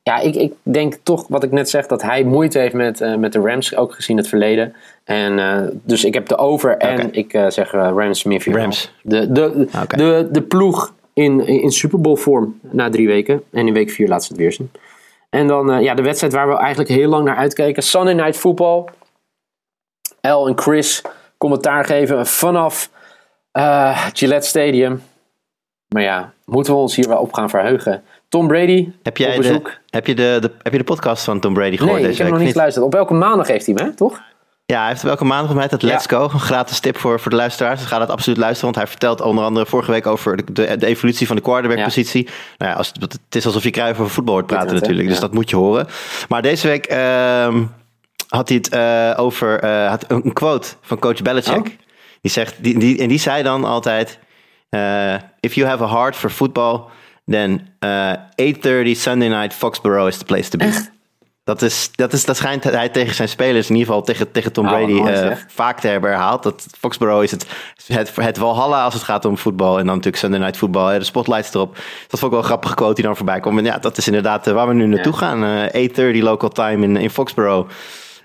ja, 0.03 0.19
ik, 0.19 0.35
ik 0.35 0.53
denk 0.63 0.95
toch 1.03 1.29
wat 1.29 1.43
ik 1.43 1.51
net 1.51 1.71
zeg, 1.71 1.87
dat 1.87 2.03
hij 2.03 2.25
moeite 2.25 2.59
heeft 2.59 2.75
met, 2.75 3.01
eh, 3.01 3.17
met 3.17 3.33
de 3.33 3.41
Rams, 3.41 3.77
ook 3.77 3.95
gezien 3.95 4.17
het 4.17 4.29
verleden. 4.29 4.75
En, 5.05 5.39
eh, 5.39 5.69
dus 5.83 6.05
ik 6.05 6.15
heb 6.15 6.27
de 6.27 6.37
over 6.37 6.77
en 6.77 7.13
ik 7.13 7.33
eh, 7.33 7.51
zeg 7.51 7.71
Rams 7.71 8.23
meer 8.23 8.41
vier. 8.41 8.57
Rams. 8.57 8.93
De, 9.03 9.33
de, 9.33 9.69
de, 9.89 10.29
de 10.31 10.43
ploeg 10.43 10.95
in, 11.13 11.47
in 11.47 11.71
Super 11.71 12.01
Bowl 12.01 12.17
vorm 12.17 12.61
na 12.61 12.91
drie 12.91 13.07
weken. 13.07 13.43
En 13.51 13.67
in 13.67 13.73
week 13.73 13.91
vier 13.91 14.09
laat 14.09 14.25
ze 14.25 14.33
het 14.33 14.41
weer 14.41 14.53
zien. 14.53 14.71
En 15.31 15.47
dan 15.47 15.83
ja, 15.83 15.95
de 15.95 16.03
wedstrijd 16.03 16.33
waar 16.33 16.49
we 16.49 16.57
eigenlijk 16.57 16.91
heel 16.91 17.09
lang 17.09 17.25
naar 17.25 17.37
uitkeken. 17.37 17.83
Sunday 17.83 18.15
Night 18.15 18.37
Football. 18.37 18.85
El 20.21 20.47
en 20.49 20.59
Chris 20.59 21.03
commentaar 21.39 21.85
geven 21.85 22.27
vanaf 22.27 22.91
Gillette 24.13 24.47
Stadium. 24.47 25.03
Maar 25.89 26.03
ja, 26.03 26.33
moeten 26.45 26.73
we 26.73 26.79
ons 26.79 26.97
hier 26.97 27.09
wel 27.09 27.21
op 27.21 27.33
gaan 27.33 27.51
verheugen. 27.51 28.03
Tom 28.33 28.47
Brady 28.49 28.89
heb, 29.03 29.17
jij 29.17 29.29
op 29.37 29.43
de, 29.43 29.49
bezoek. 29.49 29.79
heb, 29.91 30.07
je 30.07 30.15
de, 30.15 30.39
de, 30.41 30.51
heb 30.63 30.73
je 30.73 30.79
de 30.79 30.85
podcast 30.85 31.25
van 31.25 31.41
Tom 31.41 31.55
Brady 31.55 31.77
gehoord 31.77 32.01
Nee, 32.01 32.11
ik 32.11 32.17
heb 32.17 32.27
week? 32.27 32.35
nog 32.37 32.43
niet 32.45 32.53
geluisterd. 32.53 32.85
Op 32.85 32.93
welke 32.93 33.15
maandag 33.15 33.47
heeft 33.47 33.67
hij 33.67 33.75
hem, 33.79 33.87
hè? 33.87 33.95
toch? 33.95 34.21
Ja, 34.67 34.79
hij 34.81 34.89
heeft 34.89 35.03
welke 35.03 35.25
maandag 35.25 35.55
met 35.55 35.71
dat 35.71 35.83
Let's 35.83 36.07
Go. 36.07 36.23
Een 36.23 36.41
gratis 36.41 36.81
tip 36.81 36.97
voor, 36.99 37.21
voor 37.21 37.31
de 37.31 37.37
luisteraars. 37.37 37.81
Dus 37.81 37.89
ga 37.89 37.99
dat 37.99 38.11
absoluut 38.11 38.39
luisteren. 38.39 38.65
Want 38.65 38.77
hij 38.77 38.87
vertelt 38.87 39.21
onder 39.21 39.45
andere 39.45 39.67
vorige 39.67 39.91
week 39.91 40.07
over 40.07 40.37
de, 40.37 40.53
de, 40.53 40.77
de 40.77 40.87
evolutie 40.87 41.27
van 41.27 41.37
de 41.37 41.43
quarterback-positie. 41.43 42.29
Nou 42.59 42.71
ja, 42.71 42.77
als, 42.77 42.93
het 43.01 43.35
is 43.35 43.47
alsof 43.47 43.63
je 43.63 43.71
Cruijff 43.71 44.01
over 44.01 44.13
voetbal 44.13 44.35
hoort 44.35 44.47
praten 44.47 44.65
Internet, 44.69 44.89
hè? 44.89 44.93
natuurlijk. 44.95 45.15
Dus 45.15 45.25
Ja. 45.25 45.33
dat 45.33 45.35
moet 45.41 45.51
je 45.51 45.57
horen. 45.57 45.87
Maar 46.29 46.43
deze 46.43 46.67
week 46.69 46.87
ehm, 46.87 47.63
had 48.29 48.49
hij 48.49 48.57
het 48.57 48.69
eh, 48.69 49.13
over 49.25 49.61
eh, 49.61 49.89
had 49.89 50.05
een 50.09 50.33
quote 50.33 50.69
van 50.81 50.99
coach 50.99 51.23
Belichick. 51.23 51.57
Oh. 51.67 51.73
Die 52.21 52.31
zegt, 52.31 52.55
die, 52.61 52.79
die, 52.79 52.99
en 52.99 53.09
die 53.09 53.19
zei 53.19 53.43
dan 53.43 53.65
altijd... 53.65 54.19
eh, 54.69 55.15
if 55.41 55.55
you 55.55 55.69
have 55.69 55.85
a 55.85 55.89
heart 55.89 56.17
for 56.17 56.31
football... 56.31 56.81
then 57.33 57.69
eh 57.79 58.13
8.30 58.55 58.91
Sunday 58.91 59.29
night 59.29 59.55
Foxborough 59.55 60.09
is 60.09 60.17
the 60.19 60.25
place 60.25 60.49
to 60.51 60.59
be. 60.59 60.91
Dat, 61.45 61.63
is, 61.63 61.91
dat, 61.95 62.13
is, 62.13 62.25
dat 62.25 62.37
schijnt 62.37 62.65
hij 62.65 62.89
tegen 62.89 63.15
zijn 63.15 63.29
spelers, 63.29 63.69
in 63.69 63.75
ieder 63.75 63.87
geval 63.87 64.03
tegen, 64.07 64.33
tegen 64.33 64.53
Tom 64.53 64.65
Oh, 64.67 64.73
Brady, 64.73 64.93
mooi 64.93 65.13
eh, 65.13 65.37
vaak 65.49 65.81
te 65.81 65.89
hebben 65.89 66.11
herhaald. 66.11 66.43
Dat 66.43 66.67
Foxborough 66.79 67.23
is 67.23 67.31
het, 67.31 67.47
het, 67.87 68.17
het 68.17 68.39
Valhalla 68.39 68.85
als 68.85 68.95
het 68.95 69.03
gaat 69.03 69.25
om 69.25 69.39
voetbal. 69.39 69.71
En 69.79 69.87
dan 69.87 69.95
natuurlijk 69.95 70.17
Sunday 70.17 70.41
Night 70.41 70.57
Football, 70.57 70.93
hè, 70.93 70.99
de 70.99 71.05
spotlights 71.05 71.55
erop. 71.55 71.75
Dat 72.09 72.21
vond 72.21 72.23
ik 72.23 72.31
wel 72.31 72.39
een 72.39 72.45
grappige 72.45 72.75
quote 72.75 72.95
die 72.95 73.05
dan 73.05 73.17
voorbij 73.17 73.41
komt. 73.41 73.59
En 73.59 73.65
ja, 73.65 73.79
dat 73.79 73.99
is 73.99 74.07
inderdaad 74.07 74.47
eh, 74.47 74.55
waar 74.55 74.69
we 74.69 74.75
nu 74.75 74.87
naartoe 74.87 75.13
Ja. 75.13 75.19
gaan. 75.19 75.45
Eh 75.71 75.89
8.30 76.17 76.23
local 76.23 76.49
time 76.49 76.85
in, 76.85 76.97
in 76.97 77.11
Foxborough. 77.11 77.71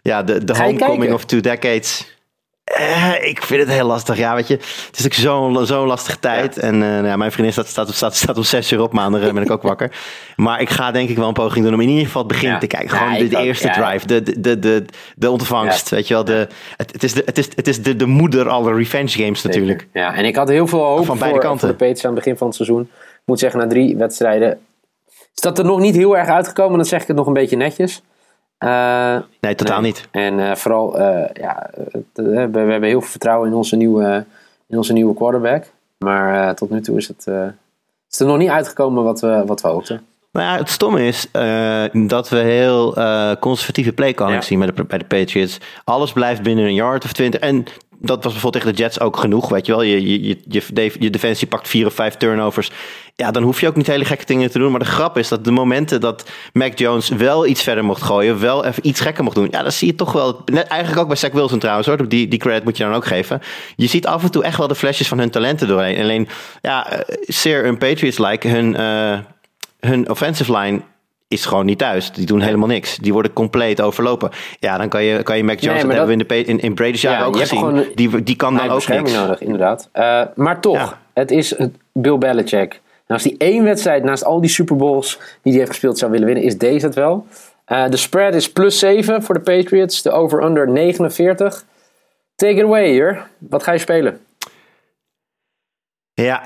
Ja, 0.02 0.24
de, 0.24 0.44
de 0.44 0.54
homecoming 0.58 0.98
kijken? 0.98 1.16
of 1.16 1.26
two 1.26 1.40
decades. 1.40 2.17
Eh, 2.68 3.14
ik 3.28 3.42
vind 3.44 3.60
het 3.62 3.70
heel 3.72 3.86
lastig. 3.86 4.18
Ja, 4.18 4.36
weet 4.36 4.48
je, 4.48 4.54
het 4.92 5.00
is 5.00 5.06
ook 5.06 5.14
zo'n 5.66 5.86
lastige 5.88 6.20
tijd. 6.20 6.58
En 6.58 6.74
eh, 6.74 6.80
nou 6.90 7.06
ja, 7.06 7.18
mijn 7.18 7.32
vriendin 7.32 7.54
staat, 7.54 7.68
staat, 7.68 7.94
staat, 7.94 8.16
staat 8.16 8.38
om 8.38 8.44
zes 8.44 8.72
uur 8.72 8.82
op. 8.82 8.94
Maandag 8.94 9.22
eh, 9.22 9.34
ben 9.34 9.44
ik 9.44 9.52
ook 9.52 9.62
wakker. 9.72 9.92
Maar 10.36 10.62
ik 10.62 10.70
ga 10.70 10.92
denk 10.92 11.10
ik 11.10 11.18
wel 11.18 11.28
een 11.28 11.34
poging 11.34 11.66
doen 11.66 11.74
om 11.74 11.82
in 11.82 11.90
ieder 11.90 12.06
geval 12.06 12.22
het 12.22 12.32
begin 12.32 12.50
Ja. 12.50 12.58
te 12.58 12.68
kijken. 12.68 12.90
Gewoon 12.90 13.14
de, 13.14 13.24
ik 13.24 13.30
de 13.30 13.38
ook. 13.38 13.44
eerste 13.44 13.70
drive, 13.70 14.08
de, 14.08 14.24
de, 14.24 14.40
de, 14.40 14.60
de, 14.60 14.86
de 15.16 15.30
ontvangst. 15.32 15.90
Weet 15.90 16.08
je 16.08 16.14
wel, 16.14 16.24
de, 16.24 16.48
het, 16.78 16.92
het 16.92 17.04
is, 17.04 17.14
de, 17.14 17.22
het 17.26 17.38
is, 17.38 17.50
het 17.56 17.68
is 17.68 17.82
de, 17.84 17.96
de 17.96 18.06
moeder 18.06 18.50
aller 18.50 18.76
revenge 18.76 19.10
games 19.10 19.42
natuurlijk. 19.44 19.88
Ja, 19.94 20.14
en 20.16 20.26
ik 20.26 20.36
had 20.36 20.50
heel 20.50 20.68
veel 20.68 20.84
hoop 20.84 21.06
Van 21.06 21.18
beide 21.18 21.36
voor, 21.36 21.44
kanten. 21.46 21.60
voor 21.60 21.70
de 21.70 21.74
Patriots 21.76 22.06
aan 22.06 22.12
het 22.12 22.20
begin 22.20 22.38
van 22.38 22.48
het 22.48 22.56
seizoen. 22.56 22.82
Ik 22.82 23.22
moet 23.26 23.40
zeggen, 23.40 23.60
na 23.60 23.68
drie 23.68 23.98
wedstrijden 23.98 24.60
is 25.36 25.42
dat 25.42 25.58
er 25.58 25.66
nog 25.66 25.80
niet 25.80 25.96
heel 25.96 26.18
erg 26.18 26.28
uitgekomen. 26.30 26.78
Dan 26.78 26.86
zeg 26.88 27.02
ik 27.02 27.08
het 27.08 27.18
nog 27.18 27.28
een 27.28 27.34
beetje 27.34 27.56
netjes. 27.58 28.02
Eh, 28.58 29.18
Nee, 29.42 29.56
totaal 29.56 29.82
nee. 29.82 29.92
niet. 29.92 30.08
En 30.12 30.40
eh, 30.50 30.56
vooral, 30.56 31.00
eh, 31.00 31.30
ja, 31.34 31.70
we, 32.14 32.50
we 32.52 32.60
hebben 32.60 32.84
heel 32.84 33.02
veel 33.02 33.10
vertrouwen 33.10 33.50
in 33.50 33.56
onze 33.56 33.76
nieuwe, 33.76 34.26
in 34.68 34.78
onze 34.78 34.94
nieuwe 34.94 35.14
quarterback. 35.14 35.66
Maar 35.98 36.56
tot 36.56 36.70
nu 36.70 36.82
toe 36.82 36.98
is 36.98 37.08
het, 37.08 37.28
is 38.12 38.20
er 38.20 38.26
nog 38.26 38.38
niet 38.38 38.50
uitgekomen 38.50 39.04
wat 39.04 39.20
we, 39.20 39.44
wat 39.46 39.62
we 39.62 39.68
hoopten. 39.68 40.06
Nou 40.32 40.46
ja, 40.50 40.58
het 40.58 40.70
stomme 40.70 41.06
is 41.08 41.28
dat 42.08 42.30
we 42.30 42.38
heel 42.38 42.94
conservatieve 43.40 43.94
play 43.94 44.14
calling 44.14 44.36
Ja. 44.36 44.42
zien 44.42 44.60
bij 44.60 44.68
de, 44.68 44.84
bij 44.84 44.98
de 44.98 45.06
Patriots. 45.06 45.58
Alles 45.84 46.14
blijft 46.14 46.42
binnen 46.44 46.66
een 46.66 46.74
yard 46.74 47.04
of 47.04 47.14
twintig. 47.14 47.40
En 47.40 47.66
dat 48.00 48.24
was 48.24 48.32
bijvoorbeeld 48.32 48.64
tegen 48.64 48.78
de 48.78 48.84
Jets 48.84 49.00
ook 49.00 49.18
genoeg. 49.18 49.50
Weet 49.50 49.66
je 49.66 49.72
wel, 49.72 49.82
je, 49.82 50.22
je, 50.24 50.38
je, 50.48 50.92
je 51.00 51.10
defensie 51.10 51.48
pakt 51.48 51.68
vier 51.68 51.86
of 51.86 51.94
vijf 51.94 52.16
turnovers. 52.16 52.72
Ja, 53.24 53.32
dan 53.32 53.44
hoef 53.44 53.60
je 53.62 53.68
ook 53.68 53.76
niet 53.76 53.88
hele 53.88 54.06
gekke 54.06 54.26
dingen 54.26 54.52
te 54.52 54.60
doen. 54.60 54.72
Maar 54.72 54.80
de 54.80 54.86
grap 54.86 55.18
is 55.18 55.28
dat 55.28 55.44
de 55.44 55.52
momenten 55.52 56.02
dat 56.02 56.30
Mac 56.54 56.78
Jones 56.78 57.10
wel 57.10 57.46
iets 57.48 57.64
verder 57.64 57.84
mocht 57.86 58.02
gooien, 58.02 58.40
wel 58.40 58.66
even 58.66 58.88
iets 58.88 59.00
gekker 59.00 59.24
mocht 59.24 59.36
doen. 59.36 59.48
Ja, 59.52 59.64
dat 59.64 59.74
zie 59.74 59.88
je 59.88 59.96
toch 59.96 60.12
wel. 60.12 60.42
Net, 60.46 60.68
eigenlijk 60.68 61.02
ook 61.02 61.08
bij 61.08 61.16
Zach 61.18 61.32
Wilson 61.32 61.60
trouwens 61.60 61.88
hoor. 61.88 62.08
Die, 62.08 62.28
die 62.28 62.40
credit 62.40 62.64
moet 62.64 62.78
je 62.78 62.84
dan 62.84 62.94
ook 62.94 63.06
geven. 63.06 63.42
Je 63.76 63.88
ziet 63.88 64.06
af 64.08 64.24
en 64.24 64.32
toe 64.32 64.44
echt 64.44 64.58
wel 64.58 64.68
de 64.68 64.76
flesjes 64.76 65.08
van 65.08 65.20
hun 65.20 65.30
talenten 65.30 65.68
doorheen. 65.68 66.00
Alleen, 66.02 66.28
ja, 66.62 66.92
eh, 66.92 67.16
zeer 67.22 67.66
een 67.66 67.78
Patriots-like. 67.78 68.48
Hun, 68.48 68.76
eh, 68.76 69.18
hun 69.80 70.10
offensive 70.10 70.58
line 70.58 70.82
is 71.28 71.46
gewoon 71.46 71.66
niet 71.66 71.78
thuis. 71.78 72.12
Die 72.12 72.26
doen 72.26 72.42
helemaal 72.42 72.68
niks. 72.68 72.98
Die 72.98 73.14
worden 73.14 73.34
compleet 73.34 73.82
overlopen. 73.82 74.30
Ja, 74.60 74.78
dan 74.78 74.90
kan 74.90 75.04
je, 75.04 75.24
kan 75.24 75.38
je 75.38 75.44
Mac 75.44 75.60
Jones, 75.60 75.84
Nee, 75.84 75.88
dat 75.96 75.98
hebben 76.08 76.28
we 76.28 76.36
in, 76.36 76.44
de, 76.46 76.52
in, 76.52 76.60
in 76.60 76.74
Brady's 76.74 77.02
jaren 77.02 77.20
Ja, 77.20 77.26
ook 77.26 77.38
gezien. 77.38 77.60
gewoon- 77.60 77.86
die, 77.96 78.24
die 78.24 78.36
kan 78.36 78.56
dan 78.56 78.70
ook 78.70 78.88
niks. 78.88 79.14
nodig, 79.14 79.42
inderdaad. 79.42 79.90
Eh, 79.92 80.22
maar 80.36 80.62
toch, 80.62 80.76
Ja. 80.76 81.00
het 81.14 81.32
is 81.32 81.56
Bill 81.94 82.18
Belichick. 82.18 82.82
En 83.08 83.14
als 83.14 83.24
die 83.24 83.36
één 83.38 83.64
wedstrijd 83.64 84.04
naast 84.04 84.24
al 84.24 84.42
die 84.42 84.50
Super 84.50 84.76
Bowls 84.76 85.18
die 85.18 85.52
hij 85.52 85.54
heeft 85.54 85.70
gespeeld 85.70 85.98
zou 85.98 86.12
willen 86.12 86.26
winnen, 86.26 86.44
is 86.44 86.58
deze 86.58 86.86
het 86.86 86.96
wel. 86.96 87.28
Eh, 87.66 87.90
de 87.90 87.98
spread 87.98 88.34
is 88.36 88.52
plus 88.52 88.80
7 88.80 89.24
voor 89.24 89.36
de 89.36 89.42
Patriots. 89.42 90.02
De 90.02 90.12
over-under 90.12 90.70
49. 90.70 91.66
Take 92.36 92.54
it 92.54 92.64
away 92.64 92.90
hier. 92.90 93.28
Wat 93.38 93.64
ga 93.64 93.72
je 93.72 93.80
spelen? 93.80 94.20
Ja, 96.14 96.44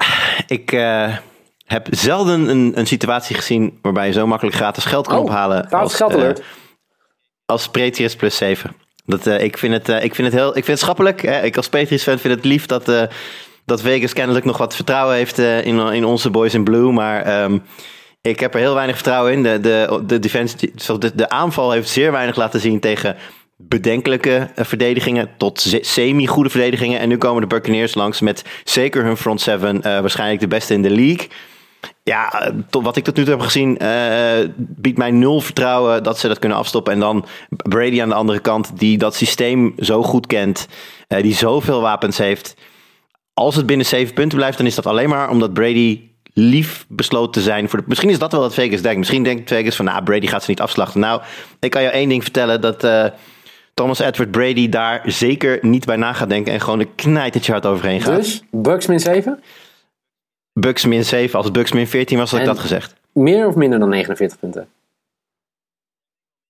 ik 0.48 0.72
eh, 0.72 1.18
heb 1.66 1.88
zelden 1.90 2.48
een, 2.50 2.72
een 2.76 2.88
situatie 2.88 3.36
gezien 3.36 3.80
waarbij 3.82 4.08
je 4.08 4.14
zo 4.14 4.28
makkelijk 4.28 4.56
gratis 4.56 4.86
geld 4.86 5.08
kan 5.08 5.18
Oh, 5.18 5.24
ophalen. 5.24 5.68
gratis 5.68 5.94
geld 5.94 6.16
eh, 6.16 6.30
als 7.46 7.70
Patriots 7.70 8.16
plus 8.16 8.38
7. 8.38 8.76
Dat, 9.06 9.26
ik, 9.26 9.58
vind 9.58 9.74
het, 9.74 10.04
ik 10.04 10.16
vind 10.16 10.28
het 10.28 10.38
heel 10.38 10.48
ik 10.48 10.54
vind 10.54 10.68
het 10.68 10.80
schappelijk. 10.80 11.22
Hè. 11.22 11.42
Ik 11.42 11.58
als 11.58 11.70
Patriots 11.70 12.04
fan 12.04 12.20
vind 12.20 12.36
het 12.36 12.46
lief 12.46 12.66
dat, 12.66 13.10
dat 13.72 13.82
Vegas 13.82 14.14
kennelijk 14.14 14.46
nog 14.46 14.58
wat 14.58 14.76
vertrouwen 14.76 15.16
heeft 15.16 15.40
eh, 15.40 15.66
in, 15.66 15.80
in 15.80 16.06
onze 16.06 16.30
boys 16.30 16.54
in 16.54 16.64
blue. 16.64 16.92
Maar 16.92 17.22
ehm, 17.22 17.58
ik 18.22 18.40
heb 18.40 18.54
er 18.54 18.60
heel 18.60 18.74
weinig 18.74 18.96
vertrouwen 18.96 19.34
in. 19.34 19.44
De, 19.44 19.60
de, 19.60 20.04
de, 20.06 20.20
defense, 20.20 20.58
de, 21.00 21.16
de 21.16 21.30
aanval 21.30 21.72
heeft 21.72 21.90
zeer 21.90 22.12
weinig 22.12 22.36
laten 22.36 22.60
zien 22.60 22.80
tegen 22.80 23.16
bedenkelijke 23.58 24.50
eh, 24.56 24.66
verdedigingen 24.66 25.30
tot 25.38 25.76
semi-goede 25.82 26.50
verdedigingen. 26.50 27.00
En 27.00 27.10
nu 27.10 27.18
komen 27.18 27.42
de 27.42 27.48
Buccaneers 27.48 27.96
langs 27.96 28.22
met 28.22 28.44
zeker 28.64 29.04
hun 29.04 29.18
front 29.18 29.42
seven 29.42 29.82
eh, 29.82 30.00
waarschijnlijk 30.00 30.40
de 30.40 30.48
beste 30.48 30.74
in 30.74 30.82
de 30.82 30.90
league. 30.90 31.28
Ja, 32.04 32.52
tot 32.70 32.84
wat 32.84 32.96
ik 32.96 33.04
tot 33.04 33.16
nu 33.16 33.24
toe 33.24 33.34
heb 33.34 33.44
gezien, 33.44 33.78
biedt 34.58 34.98
mij 34.98 35.12
nul 35.12 35.42
vertrouwen 35.42 36.04
dat 36.04 36.20
ze 36.20 36.28
dat 36.28 36.40
kunnen 36.40 36.58
afstoppen. 36.58 36.94
En 36.94 37.00
dan 37.00 37.26
Brady 37.50 38.02
aan 38.02 38.10
de 38.10 38.16
andere 38.16 38.40
kant, 38.40 38.80
die 38.80 38.98
dat 38.98 39.16
systeem 39.16 39.74
zo 39.78 40.04
goed 40.04 40.28
kent, 40.28 40.68
eh, 41.12 41.22
die 41.22 41.36
zoveel 41.36 41.82
wapens 41.82 42.18
heeft. 42.18 42.56
Als 43.42 43.56
het 43.56 43.66
binnen 43.66 43.86
zeven 43.86 44.14
punten 44.14 44.38
blijft, 44.38 44.58
dan 44.58 44.66
is 44.66 44.76
dat 44.76 44.86
alleen 44.86 45.10
maar 45.10 45.30
omdat 45.30 45.54
Brady 45.54 46.02
lief 46.34 46.86
besloten 46.88 47.32
te 47.32 47.42
zijn. 47.42 47.70
Voor 47.70 47.80
de, 47.80 47.86
misschien 47.88 48.10
is 48.10 48.20
dat 48.20 48.32
wel 48.32 48.42
wat 48.42 48.54
Vegas 48.54 48.82
denkt. 48.82 48.98
Misschien 48.98 49.24
denkt 49.24 49.50
Vegas 49.50 49.76
van, 49.76 49.86
nou, 49.86 50.04
Brady 50.04 50.28
gaat 50.28 50.44
ze 50.44 50.50
niet 50.50 50.62
afslachten. 50.62 51.00
Nou, 51.00 51.22
ik 51.60 51.72
kan 51.72 51.82
je 51.82 51.88
één 51.88 52.10
ding 52.10 52.24
vertellen, 52.24 52.62
dat 52.62 52.84
eh, 52.84 53.06
Thomas 53.74 54.00
Edward 54.00 54.32
Brady 54.32 54.70
daar 54.70 55.02
zeker 55.06 55.60
niet 55.62 55.86
bij 55.86 55.96
na 55.96 56.14
gaat 56.14 56.30
denken. 56.30 56.54
En 56.54 56.62
gewoon 56.62 56.80
een 56.80 56.96
knijtertje 56.96 57.52
hard 57.52 57.66
overheen 57.66 58.02
gaat. 58.02 58.16
Dus, 58.16 58.44
Bucks 58.52 58.88
min 58.88 59.00
7? 59.00 59.40
Bucks 60.54 60.86
min 60.86 61.06
7, 61.06 61.36
als 61.36 61.46
het 61.46 61.54
Bucks 61.54 61.72
min 61.72 61.88
14 61.88 62.18
was, 62.18 62.32
had 62.32 62.40
ik 62.40 62.46
dat 62.46 62.60
gezegd. 62.60 62.94
Meer 63.14 63.48
of 63.48 63.56
minder 63.56 63.80
dan 63.80 63.90
49 63.90 64.40
punten? 64.40 64.68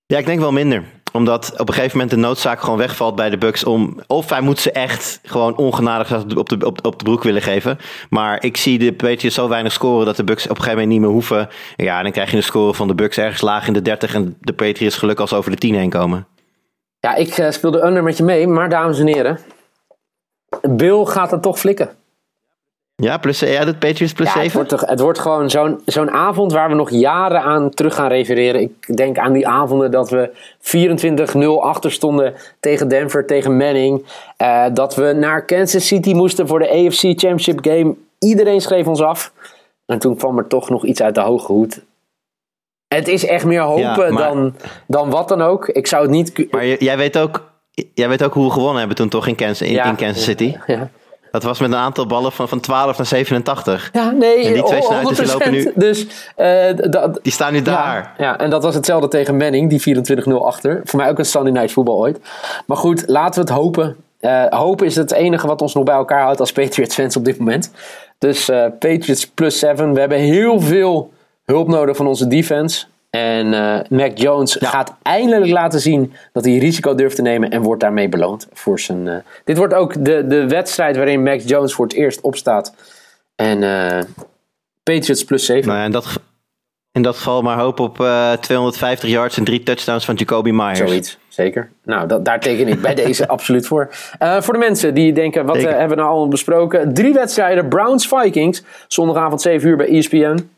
Ja, 0.06 0.18
ik 0.18 0.26
denk 0.26 0.40
wel 0.40 0.52
minder. 0.52 0.84
Omdat 1.12 1.52
op 1.56 1.68
een 1.68 1.74
gegeven 1.74 1.98
moment 1.98 2.14
de 2.14 2.20
noodzaak 2.20 2.60
gewoon 2.60 2.78
wegvalt 2.78 3.14
bij 3.14 3.30
de 3.30 3.38
Bucks 3.38 3.64
om. 3.64 4.00
Of 4.06 4.30
hij 4.30 4.40
moet 4.40 4.58
ze 4.58 4.72
echt 4.72 5.20
gewoon 5.22 5.56
ongenadig 5.56 6.36
op 6.36 6.48
de, 6.48 6.66
op, 6.66 6.84
op 6.84 6.98
de 6.98 7.04
broek 7.04 7.22
willen 7.22 7.42
geven. 7.42 7.78
Maar 8.10 8.44
ik 8.44 8.56
zie 8.56 8.78
de 8.78 8.92
Patriots 8.92 9.34
zo 9.34 9.48
weinig 9.48 9.72
scoren 9.72 10.06
dat 10.06 10.16
de 10.16 10.24
Bucks 10.24 10.44
op 10.44 10.50
een 10.50 10.56
gegeven 10.56 10.78
moment 10.78 10.92
niet 10.92 11.00
meer 11.00 11.14
hoeven. 11.14 11.48
Ja, 11.76 12.02
dan 12.02 12.12
krijg 12.12 12.30
je 12.30 12.36
een 12.36 12.42
score 12.42 12.74
van 12.74 12.88
de 12.88 12.94
Bucks 12.94 13.16
ergens 13.16 13.40
laag 13.40 13.66
in 13.66 13.72
de 13.72 13.82
30 13.82 14.14
en 14.14 14.36
de 14.40 14.52
Patriots 14.52 14.96
gelukkig 14.96 15.30
als 15.30 15.38
over 15.38 15.50
de 15.50 15.56
10 15.56 15.74
heen 15.74 15.90
komen. 15.90 16.26
Ja, 17.00 17.14
ik 17.14 17.28
eh, 17.28 17.50
speel 17.50 17.70
de 17.70 17.84
under 17.84 18.02
met 18.02 18.16
je 18.16 18.22
mee. 18.22 18.46
Maar 18.46 18.68
dames 18.68 18.98
en 18.98 19.06
heren, 19.06 19.38
Bill 20.70 21.04
gaat 21.04 21.30
het 21.30 21.42
toch 21.42 21.58
flikken. 21.58 21.90
Ja, 23.02 23.18
plus, 23.18 23.40
ja 23.40 23.64
doet 23.64 23.78
Patriots 23.78 24.12
plus 24.12 24.26
Ja, 24.32 24.32
7? 24.42 24.42
het, 24.44 24.52
wordt, 24.54 24.68
toch- 24.68 24.90
het 24.90 25.00
wordt 25.00 25.18
gewoon 25.18 25.50
zo'n 25.50 25.80
zo'n 25.86 26.10
avond 26.10 26.52
waar 26.52 26.68
we 26.68 26.74
nog 26.74 26.90
jaren 26.90 27.42
aan 27.42 27.70
terug 27.70 27.94
gaan 27.94 28.08
refereren. 28.08 28.60
Ik 28.60 28.96
denk 28.96 29.18
aan 29.18 29.32
die 29.32 29.48
avonden 29.48 29.90
dat 29.90 30.10
we 30.10 30.30
24-0 30.60 31.62
achter 31.62 31.92
stonden 31.92 32.34
tegen 32.60 32.88
Denver, 32.88 33.26
tegen 33.26 33.56
Manning. 33.56 34.04
Eh, 34.36 34.64
dat 34.72 34.94
we 34.94 35.12
naar 35.12 35.44
Kansas 35.44 35.86
City 35.86 36.12
moesten 36.12 36.46
voor 36.48 36.58
de 36.58 36.70
AFC 36.70 37.00
Championship 37.00 37.58
Game. 37.66 37.94
Iedereen 38.18 38.60
schreef 38.60 38.86
ons 38.86 39.00
af. 39.02 39.32
En 39.86 39.98
toen 39.98 40.16
kwam 40.16 40.38
er 40.38 40.46
toch 40.46 40.70
nog 40.70 40.84
iets 40.84 41.02
uit 41.02 41.14
de 41.14 41.20
hoge 41.20 41.52
hoed. 41.52 41.80
Het 42.88 43.08
is 43.08 43.26
echt 43.26 43.44
meer 43.44 43.60
hopen 43.62 43.82
Ja, 43.82 43.96
maar- 44.10 44.22
dan, 44.28 44.54
dan 44.86 45.10
wat 45.10 45.28
dan 45.28 45.42
ook. 45.42 45.68
Ik 45.68 45.86
zou 45.86 46.02
het 46.02 46.10
niet... 46.10 46.46
Maar 46.52 46.66
jij 46.66 46.96
weet, 46.96 47.18
ook, 47.18 47.50
jij 47.94 48.08
weet 48.08 48.24
ook 48.24 48.34
hoe 48.34 48.44
we 48.44 48.50
gewonnen 48.52 48.78
hebben 48.78 48.96
toen 48.96 49.08
toch 49.08 49.26
in 49.26 49.34
Kansas, 49.34 49.68
in, 49.68 49.72
Ja. 49.74 49.84
in 49.84 49.96
Kansas 49.96 50.24
City? 50.24 50.56
Ja. 50.66 50.90
Dat 51.32 51.42
was 51.42 51.60
met 51.60 51.70
een 51.72 51.76
aantal 51.78 52.06
ballen 52.06 52.32
van, 52.32 52.48
van 52.48 52.60
12 52.60 52.96
naar 52.96 53.06
87. 53.06 53.90
Ja, 53.92 54.10
nee, 54.10 54.44
En 54.46 54.52
die 54.52 54.62
twee 54.62 54.80
100%. 54.80 54.84
snuiters 54.84 55.32
lopen 55.32 55.50
nu- 55.52 55.72
Dus 55.74 56.06
eh, 56.36 56.68
Die 57.22 57.32
staan 57.32 57.52
nu 57.52 57.62
daar. 57.62 58.14
Ja, 58.18 58.24
ja, 58.24 58.38
en 58.38 58.50
dat 58.50 58.62
was 58.62 58.74
hetzelfde 58.74 59.08
tegen 59.08 59.36
Manning, 59.36 59.70
die 59.70 59.80
24-0 59.80 60.46
achter. 60.46 60.80
Voor 60.84 60.98
mij 61.00 61.08
ook 61.08 61.18
een 61.18 61.24
Sunday 61.24 61.52
Night 61.52 61.72
voetbal 61.72 61.98
ooit. 61.98 62.18
Maar 62.66 62.76
goed, 62.76 63.02
laten 63.06 63.34
we 63.34 63.40
het 63.52 63.58
hopen. 63.60 63.96
Eh, 64.20 64.44
hopen 64.48 64.86
is 64.86 64.96
het 64.96 65.12
enige 65.12 65.46
wat 65.46 65.62
ons 65.62 65.74
nog 65.74 65.84
bij 65.84 65.94
elkaar 65.94 66.22
houdt 66.22 66.40
als 66.40 66.52
Patriots 66.52 66.94
fans 66.94 67.16
op 67.16 67.24
dit 67.24 67.38
moment. 67.38 67.70
Dus 68.18 68.48
eh, 68.48 68.64
Patriots 68.78 69.26
plus 69.26 69.58
7. 69.58 69.92
We 69.92 70.00
hebben 70.00 70.18
heel 70.18 70.60
veel 70.60 71.12
hulp 71.44 71.68
nodig 71.68 71.96
van 71.96 72.06
onze 72.06 72.26
defense. 72.26 72.84
En 73.16 73.54
eh, 73.54 73.80
Mac 73.88 74.18
Jones 74.18 74.56
Ja. 74.60 74.68
gaat 74.68 74.94
eindelijk 75.02 75.50
laten 75.50 75.80
zien 75.80 76.12
dat 76.32 76.44
hij 76.44 76.58
risico 76.58 76.94
durft 76.94 77.16
te 77.16 77.22
nemen 77.22 77.50
en 77.50 77.62
wordt 77.62 77.80
daarmee 77.80 78.08
beloond. 78.08 78.48
Voor 78.52 78.80
zijn, 78.80 79.08
eh, 79.08 79.16
dit 79.44 79.56
wordt 79.56 79.74
ook 79.74 80.04
de, 80.04 80.26
de 80.26 80.48
wedstrijd 80.48 80.96
waarin 80.96 81.22
Mac 81.22 81.40
Jones 81.40 81.74
voor 81.74 81.84
het 81.84 81.94
eerst 81.94 82.20
opstaat. 82.20 82.74
En 83.36 83.62
eh, 83.62 84.02
Patriots 84.82 85.24
plus 85.24 85.44
7. 85.44 85.66
Nou 85.68 85.78
ja, 85.78 85.84
in, 85.84 85.90
dat, 85.90 86.20
in 86.92 87.02
dat 87.02 87.16
geval 87.16 87.42
maar 87.42 87.58
hoop 87.58 87.80
op 87.80 88.00
eh, 88.00 88.32
250 88.32 89.08
yards 89.08 89.36
en 89.36 89.44
drie 89.44 89.62
touchdowns 89.62 90.04
van 90.04 90.14
Jacoby 90.14 90.50
Myers. 90.50 90.78
Zoiets, 90.78 91.18
zeker. 91.28 91.70
Nou, 91.84 92.08
dat, 92.08 92.24
daar 92.24 92.40
teken 92.40 92.68
ik 92.68 92.80
bij 92.80 92.94
deze 92.94 93.28
absoluut 93.36 93.66
voor. 93.66 93.88
Voor 94.18 94.52
de 94.52 94.60
mensen 94.60 94.94
die 94.94 95.12
denken, 95.12 95.46
wat 95.46 95.56
hebben 95.56 95.88
we 95.88 95.94
nou 95.94 96.08
allemaal 96.08 96.28
besproken? 96.28 96.94
Drie 96.94 97.12
wedstrijden, 97.12 97.68
Browns-Vikings, 97.68 98.62
zondagavond 98.88 99.40
7 99.40 99.68
uur 99.68 99.76
bij 99.76 99.88
ESPN. 99.88 100.50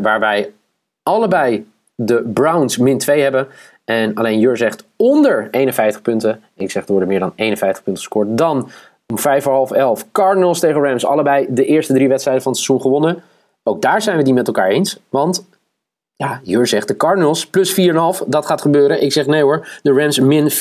Waar 0.00 0.20
wij 0.20 0.50
allebei 1.06 1.66
de 1.94 2.22
Browns 2.34 2.76
min 2.76 2.98
2 2.98 3.22
hebben. 3.22 3.46
En 3.84 4.14
alleen 4.14 4.38
Jur 4.38 4.56
zegt 4.56 4.84
onder 4.96 5.48
51 5.50 6.02
punten. 6.02 6.42
Ik 6.54 6.70
zeg 6.70 6.84
er 6.84 6.90
worden 6.90 7.08
meer 7.08 7.20
dan 7.20 7.32
51 7.34 7.82
punten 7.82 8.02
gescoord. 8.02 8.38
Dan 8.38 8.70
om 9.06 9.18
5 9.18 9.42
voor 9.42 9.52
half 9.52 9.70
11 9.70 10.04
Cardinals 10.12 10.60
tegen 10.60 10.82
Rams. 10.82 11.06
Allebei 11.06 11.46
de 11.48 11.64
eerste 11.64 11.92
drie 11.92 12.08
wedstrijden 12.08 12.42
van 12.42 12.52
het 12.52 12.60
seizoen 12.60 12.86
gewonnen. 12.86 13.22
Ook 13.62 13.82
daar 13.82 14.02
zijn 14.02 14.16
we 14.16 14.22
niet 14.22 14.34
met 14.34 14.46
elkaar 14.46 14.68
eens. 14.68 14.98
Want 15.08 15.46
ja, 16.16 16.40
Jur 16.42 16.66
zegt 16.66 16.88
de 16.88 16.96
Cardinals 16.96 17.46
plus 17.46 17.80
4,5. 17.80 18.26
Dat 18.26 18.46
gaat 18.46 18.60
gebeuren. 18.60 19.02
Ik 19.02 19.12
zeg 19.12 19.26
nee 19.26 19.42
hoor. 19.42 19.68
De 19.82 19.92
Rams 19.92 20.20
min 20.20 20.50
4,5. 20.50 20.60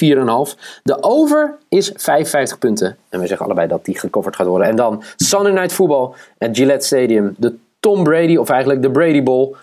De 0.84 1.04
over 1.04 1.56
is 1.70 1.92
55 1.96 2.60
punten. 2.60 2.98
En 3.10 3.20
we 3.20 3.28
zeggen 3.28 3.46
allebei 3.46 3.68
dat 3.68 3.86
die 3.86 4.00
gecoverd 4.00 4.36
gaat 4.36 4.48
worden. 4.48 4.68
En 4.68 4.76
dan 4.76 5.04
Sunday 5.16 5.52
Night 5.52 5.74
Football 5.74 6.10
at 6.38 6.58
Gillette 6.58 6.86
Stadium. 6.86 7.36
De 7.38 7.56
Tom 7.80 8.04
Brady, 8.04 8.36
of 8.36 8.50
eigenlijk 8.50 8.82
de 8.82 8.92
Brady 8.92 9.24
Bowl. 9.24 9.56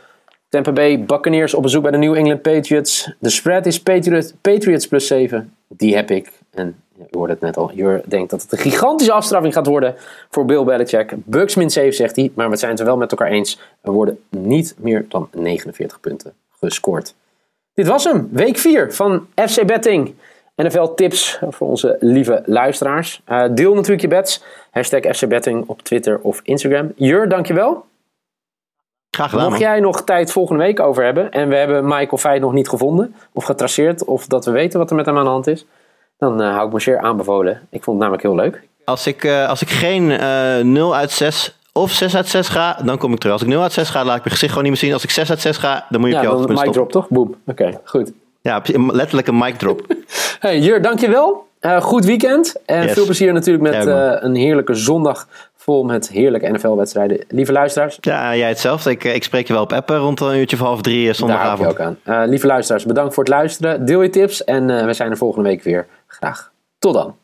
Tampa 0.53 0.73
Bay 0.73 1.05
Buccaneers 1.05 1.55
op 1.55 1.62
bezoek 1.62 1.83
bij 1.83 1.91
de 1.91 1.99
New 1.99 2.15
England 2.15 2.43
Patriots. 2.43 3.12
De 3.19 3.31
spread 3.31 3.67
is 3.67 3.81
Patriot, 3.81 4.35
Patriots 4.41 4.87
plus 4.87 5.07
7. 5.07 5.55
Die 5.69 5.97
heb 5.97 6.11
ik. 6.11 6.33
En 6.51 6.77
u 6.99 7.05
hoorde 7.11 7.33
het 7.33 7.43
net 7.43 7.57
al. 7.57 7.73
Jur 7.75 8.03
denkt 8.07 8.31
dat 8.31 8.43
het 8.43 8.53
een 8.53 8.59
gigantische 8.59 9.12
afstraffing 9.12 9.55
gaat 9.55 9.67
worden 9.67 9.95
voor 10.31 10.45
Bill 10.45 10.65
Belichick. 10.65 11.15
Bucks 11.17 11.55
min 11.55 11.71
7 11.71 11.95
zegt 11.95 12.17
hij. 12.17 12.33
Maar 12.35 12.51
we 12.51 12.57
zijn 12.57 12.71
het 12.71 12.81
er 12.81 12.87
wel 12.87 12.97
met 12.97 13.11
elkaar 13.11 13.29
eens. 13.29 13.61
Er 13.83 13.93
worden 13.93 14.19
niet 14.29 14.75
meer 14.79 15.05
dan 15.09 15.29
49 15.33 16.01
punten 16.01 16.33
gescoord. 16.61 17.15
Dit 17.75 17.87
was 17.87 18.05
hem. 18.05 18.29
Week 18.33 18.59
4 18.59 18.93
van 18.93 19.27
FC 19.35 19.67
Betting. 19.67 20.15
NFL 20.57 20.87
tips 20.95 21.38
voor 21.49 21.69
onze 21.69 21.97
lieve 22.01 22.43
luisteraars. 22.47 23.23
Eh, 23.25 23.45
deel 23.55 23.75
natuurlijk 23.75 24.03
je 24.03 24.09
bets. 24.09 24.45
Hashtag 24.71 25.17
FC 25.17 25.29
Betting 25.29 25.65
op 25.67 25.83
Twitter 25.83 26.21
of 26.21 26.41
Instagram. 26.43 26.93
Jur, 26.97 27.29
dankjewel. 27.29 27.85
Graag 29.16 29.31
gedaan. 29.31 29.48
Mocht 29.48 29.59
jij 29.61 29.81
nog 29.81 30.03
tijd 30.05 30.33
volgende 30.33 30.62
week 30.62 30.81
over 30.81 31.05
hebben 31.05 31.31
en 31.31 31.48
we 31.48 31.57
hebben 31.57 31.85
Michael 31.85 32.16
Feit 32.18 32.40
nog 32.40 32.53
niet 32.53 32.68
gevonden 32.68 33.14
of 33.33 33.44
getraceerd 33.44 34.05
of 34.05 34.27
dat 34.27 34.44
we 34.44 34.51
weten 34.51 34.79
wat 34.79 34.90
er 34.90 34.96
met 34.96 35.07
hem 35.07 35.16
aan 35.18 35.25
de 35.25 35.31
hand 35.31 35.46
is, 35.46 35.66
dan 36.18 36.42
eh, 36.42 36.55
hou 36.55 36.66
ik 36.66 36.72
me 36.72 36.81
zeer 36.81 36.98
aanbevolen. 36.98 37.53
Ik 37.70 37.83
vond 37.83 37.87
het 38.03 38.09
namelijk 38.09 38.22
heel 38.22 38.35
leuk. 38.35 38.62
Als 38.85 39.07
ik, 39.07 39.25
eh, 39.25 39.48
als 39.48 39.62
ik 39.62 39.68
geen 39.70 40.11
eh 40.11 40.59
0 40.59 40.94
uit 40.96 41.11
6 41.11 41.59
of 41.72 41.90
6 41.90 42.16
uit 42.16 42.29
6 42.29 42.48
ga, 42.48 42.79
dan 42.85 42.98
kom 42.98 43.12
ik 43.12 43.18
terug. 43.18 43.33
Als 43.33 43.42
ik 43.42 43.48
0 43.48 43.62
uit 43.62 43.72
6 43.72 43.88
ga, 43.88 43.98
laat 44.05 44.16
ik 44.16 44.25
mijn 44.25 44.31
gezicht 44.35 44.53
gewoon 44.53 44.62
niet 44.62 44.72
meer 44.72 44.83
zien. 44.83 44.92
Als 44.92 45.05
ik 45.05 45.11
6 45.11 45.31
uit 45.31 45.40
6 45.40 45.57
ga, 45.57 45.87
dan 45.88 46.01
moet 46.01 46.09
je 46.11 46.14
Ja, 46.14 46.20
op 46.20 46.27
je 46.27 46.33
hoogtepunt 46.33 46.59
mic 46.64 46.72
stoppen. 46.72 46.92
drop 46.92 47.09
toch? 47.09 47.16
Boom. 47.18 47.35
Oké, 47.46 47.81
goed. 47.85 48.12
Ja, 48.40 48.62
letterlijk 48.75 49.27
een 49.29 49.38
mic 49.38 49.59
drop. 49.59 49.81
Hey 50.40 50.59
Jur, 50.59 50.83
dankjewel. 50.83 51.46
Eh 51.61 51.81
goed 51.81 52.05
weekend. 52.05 52.55
En 52.66 52.83
Yes. 52.83 52.92
veel 52.92 53.05
plezier 53.05 53.33
natuurlijk 53.33 53.64
met 53.75 53.87
eh, 53.87 54.12
een 54.20 54.35
heerlijke 54.35 54.75
zondag 54.75 55.27
vol 55.62 55.85
met 55.85 56.09
heerlijke 56.09 56.48
NFL-wedstrijden. 56.48 57.25
Lieve 57.29 57.53
luisteraars, 57.53 57.98
ja, 58.01 58.37
jij 58.37 58.48
hetzelfde. 58.48 58.90
Ik, 58.90 59.05
eh, 59.05 59.14
ik 59.14 59.25
spreek 59.25 59.46
je 59.46 59.53
wel 59.53 59.62
op 59.62 59.72
appen 59.72 59.96
rond 59.96 60.20
een 60.20 60.37
uurtje 60.37 60.57
of 60.57 60.62
half 60.62 60.81
drie 60.81 61.11
eh, 61.11 61.18
daar 61.18 61.37
hou 61.37 61.53
ik 61.53 61.59
je 61.59 61.64
zondagavond. 61.64 61.70
ook 61.70 61.81
aan. 61.81 62.22
Eh, 62.22 62.29
lieve 62.29 62.46
luisteraars, 62.46 62.85
bedankt 62.85 63.14
voor 63.14 63.25
het 63.25 63.33
luisteren. 63.33 63.87
Deel 63.87 64.03
je 64.03 64.11
tips 64.11 64.44
en 64.44 64.70
eh, 64.70 64.85
we 64.85 64.92
zijn 64.92 65.11
er 65.11 65.16
volgende 65.16 65.48
week 65.48 65.62
weer. 65.62 65.87
Graag. 66.07 66.53
Tot 66.79 66.94
dan. 66.94 67.14